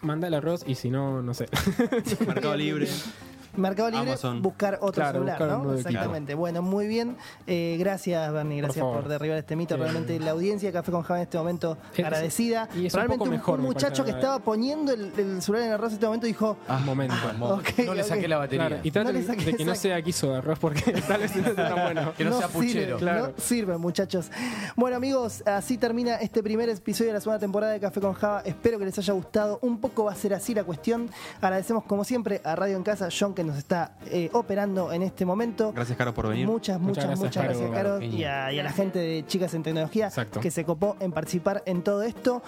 [0.00, 1.48] manda el arroz y si no, no sé.
[2.26, 2.88] Mercado Libre.
[3.58, 4.42] Mercado Libre, Amazon.
[4.42, 5.72] buscar otro Claro, celular, buscar un ¿no?
[5.74, 5.88] equipo.
[5.88, 6.34] Exactamente.
[6.34, 7.16] Bueno, muy bien.
[7.46, 9.74] Eh, gracias, Bernie, gracias por, derribar este mito.
[9.74, 12.68] Eh, Realmente la audiencia de Café con Java en este momento Es- agradecida.
[12.74, 15.72] y es un Realmente poco mejor, un muchacho que estaba poniendo el, el celular en
[15.72, 17.14] arroz en este momento dijo, Un momento.
[17.38, 18.66] Mo- Ok, no le saqué la batería.
[18.68, 21.34] Claro, y traten No de que no esa- sea quiso de arroz porque tal vez
[21.36, 22.12] no sea tan bueno.
[22.16, 22.98] Que no sea puchero.
[22.98, 23.26] Sirve, Claro.
[23.28, 24.30] No sirve, muchachos.
[24.76, 28.42] Bueno, amigos, así termina este primer episodio de la segunda temporada de Café con Java.
[28.44, 29.58] Espero que les haya gustado.
[29.62, 31.10] Un poco va a ser así la cuestión.
[31.40, 35.24] Agradecemos, como siempre, a Radio en Casa, John, que nos está eh, operando en este
[35.24, 35.72] momento.
[35.72, 36.46] Gracias, Caro, por venir.
[36.46, 37.98] Muchas, muchas, Muchas muchas gracias, gracias, Caro.
[38.00, 40.40] Caro, y a, y a la gente de Chicas en Tecnología Exacto.
[40.40, 42.42] que se copó en participar en todo esto.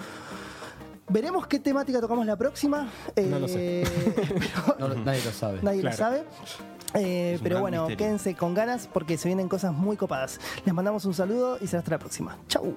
[1.09, 2.87] Veremos qué temática tocamos la próxima.
[3.27, 3.81] No lo sé.
[3.81, 3.87] Eh,
[4.77, 5.59] pero- No, nadie lo sabe.
[5.61, 5.97] Nadie Claro.
[5.97, 6.23] lo sabe.
[6.93, 7.97] Eh, pero bueno, misterio.
[7.97, 10.39] quédense con ganas porque se vienen cosas muy copadas.
[10.65, 12.37] Les mandamos un saludo y será hasta la próxima.
[12.47, 12.75] Chau.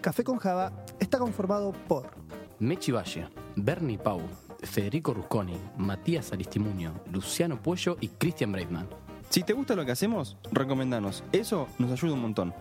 [0.00, 2.10] Café con Java está conformado por
[2.58, 4.22] Mechi Valle, Bernie Pau,
[4.62, 8.88] Federico Rusconi, Matías Aristimuño, Luciano Puello y Christian Breitman.
[9.28, 11.22] Si te gusta lo que hacemos, recomendanos.
[11.32, 12.54] Eso nos ayuda un montón.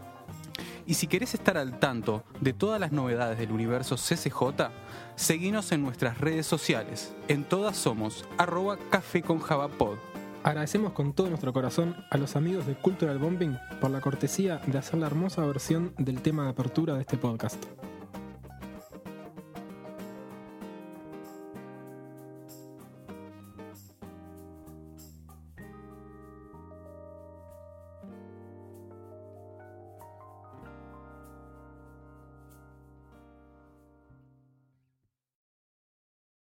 [0.86, 4.72] Y si querés estar al tanto de todas las novedades del universo CCJ,
[5.16, 7.14] seguinos en nuestras redes sociales.
[7.30, 9.98] En todas somos arroba café con javapod.
[10.44, 14.78] Agradecemos con todo nuestro corazón a los amigos de Cultural Bombing por la cortesía de
[14.78, 17.62] hacer la hermosa versión del tema de apertura de este podcast.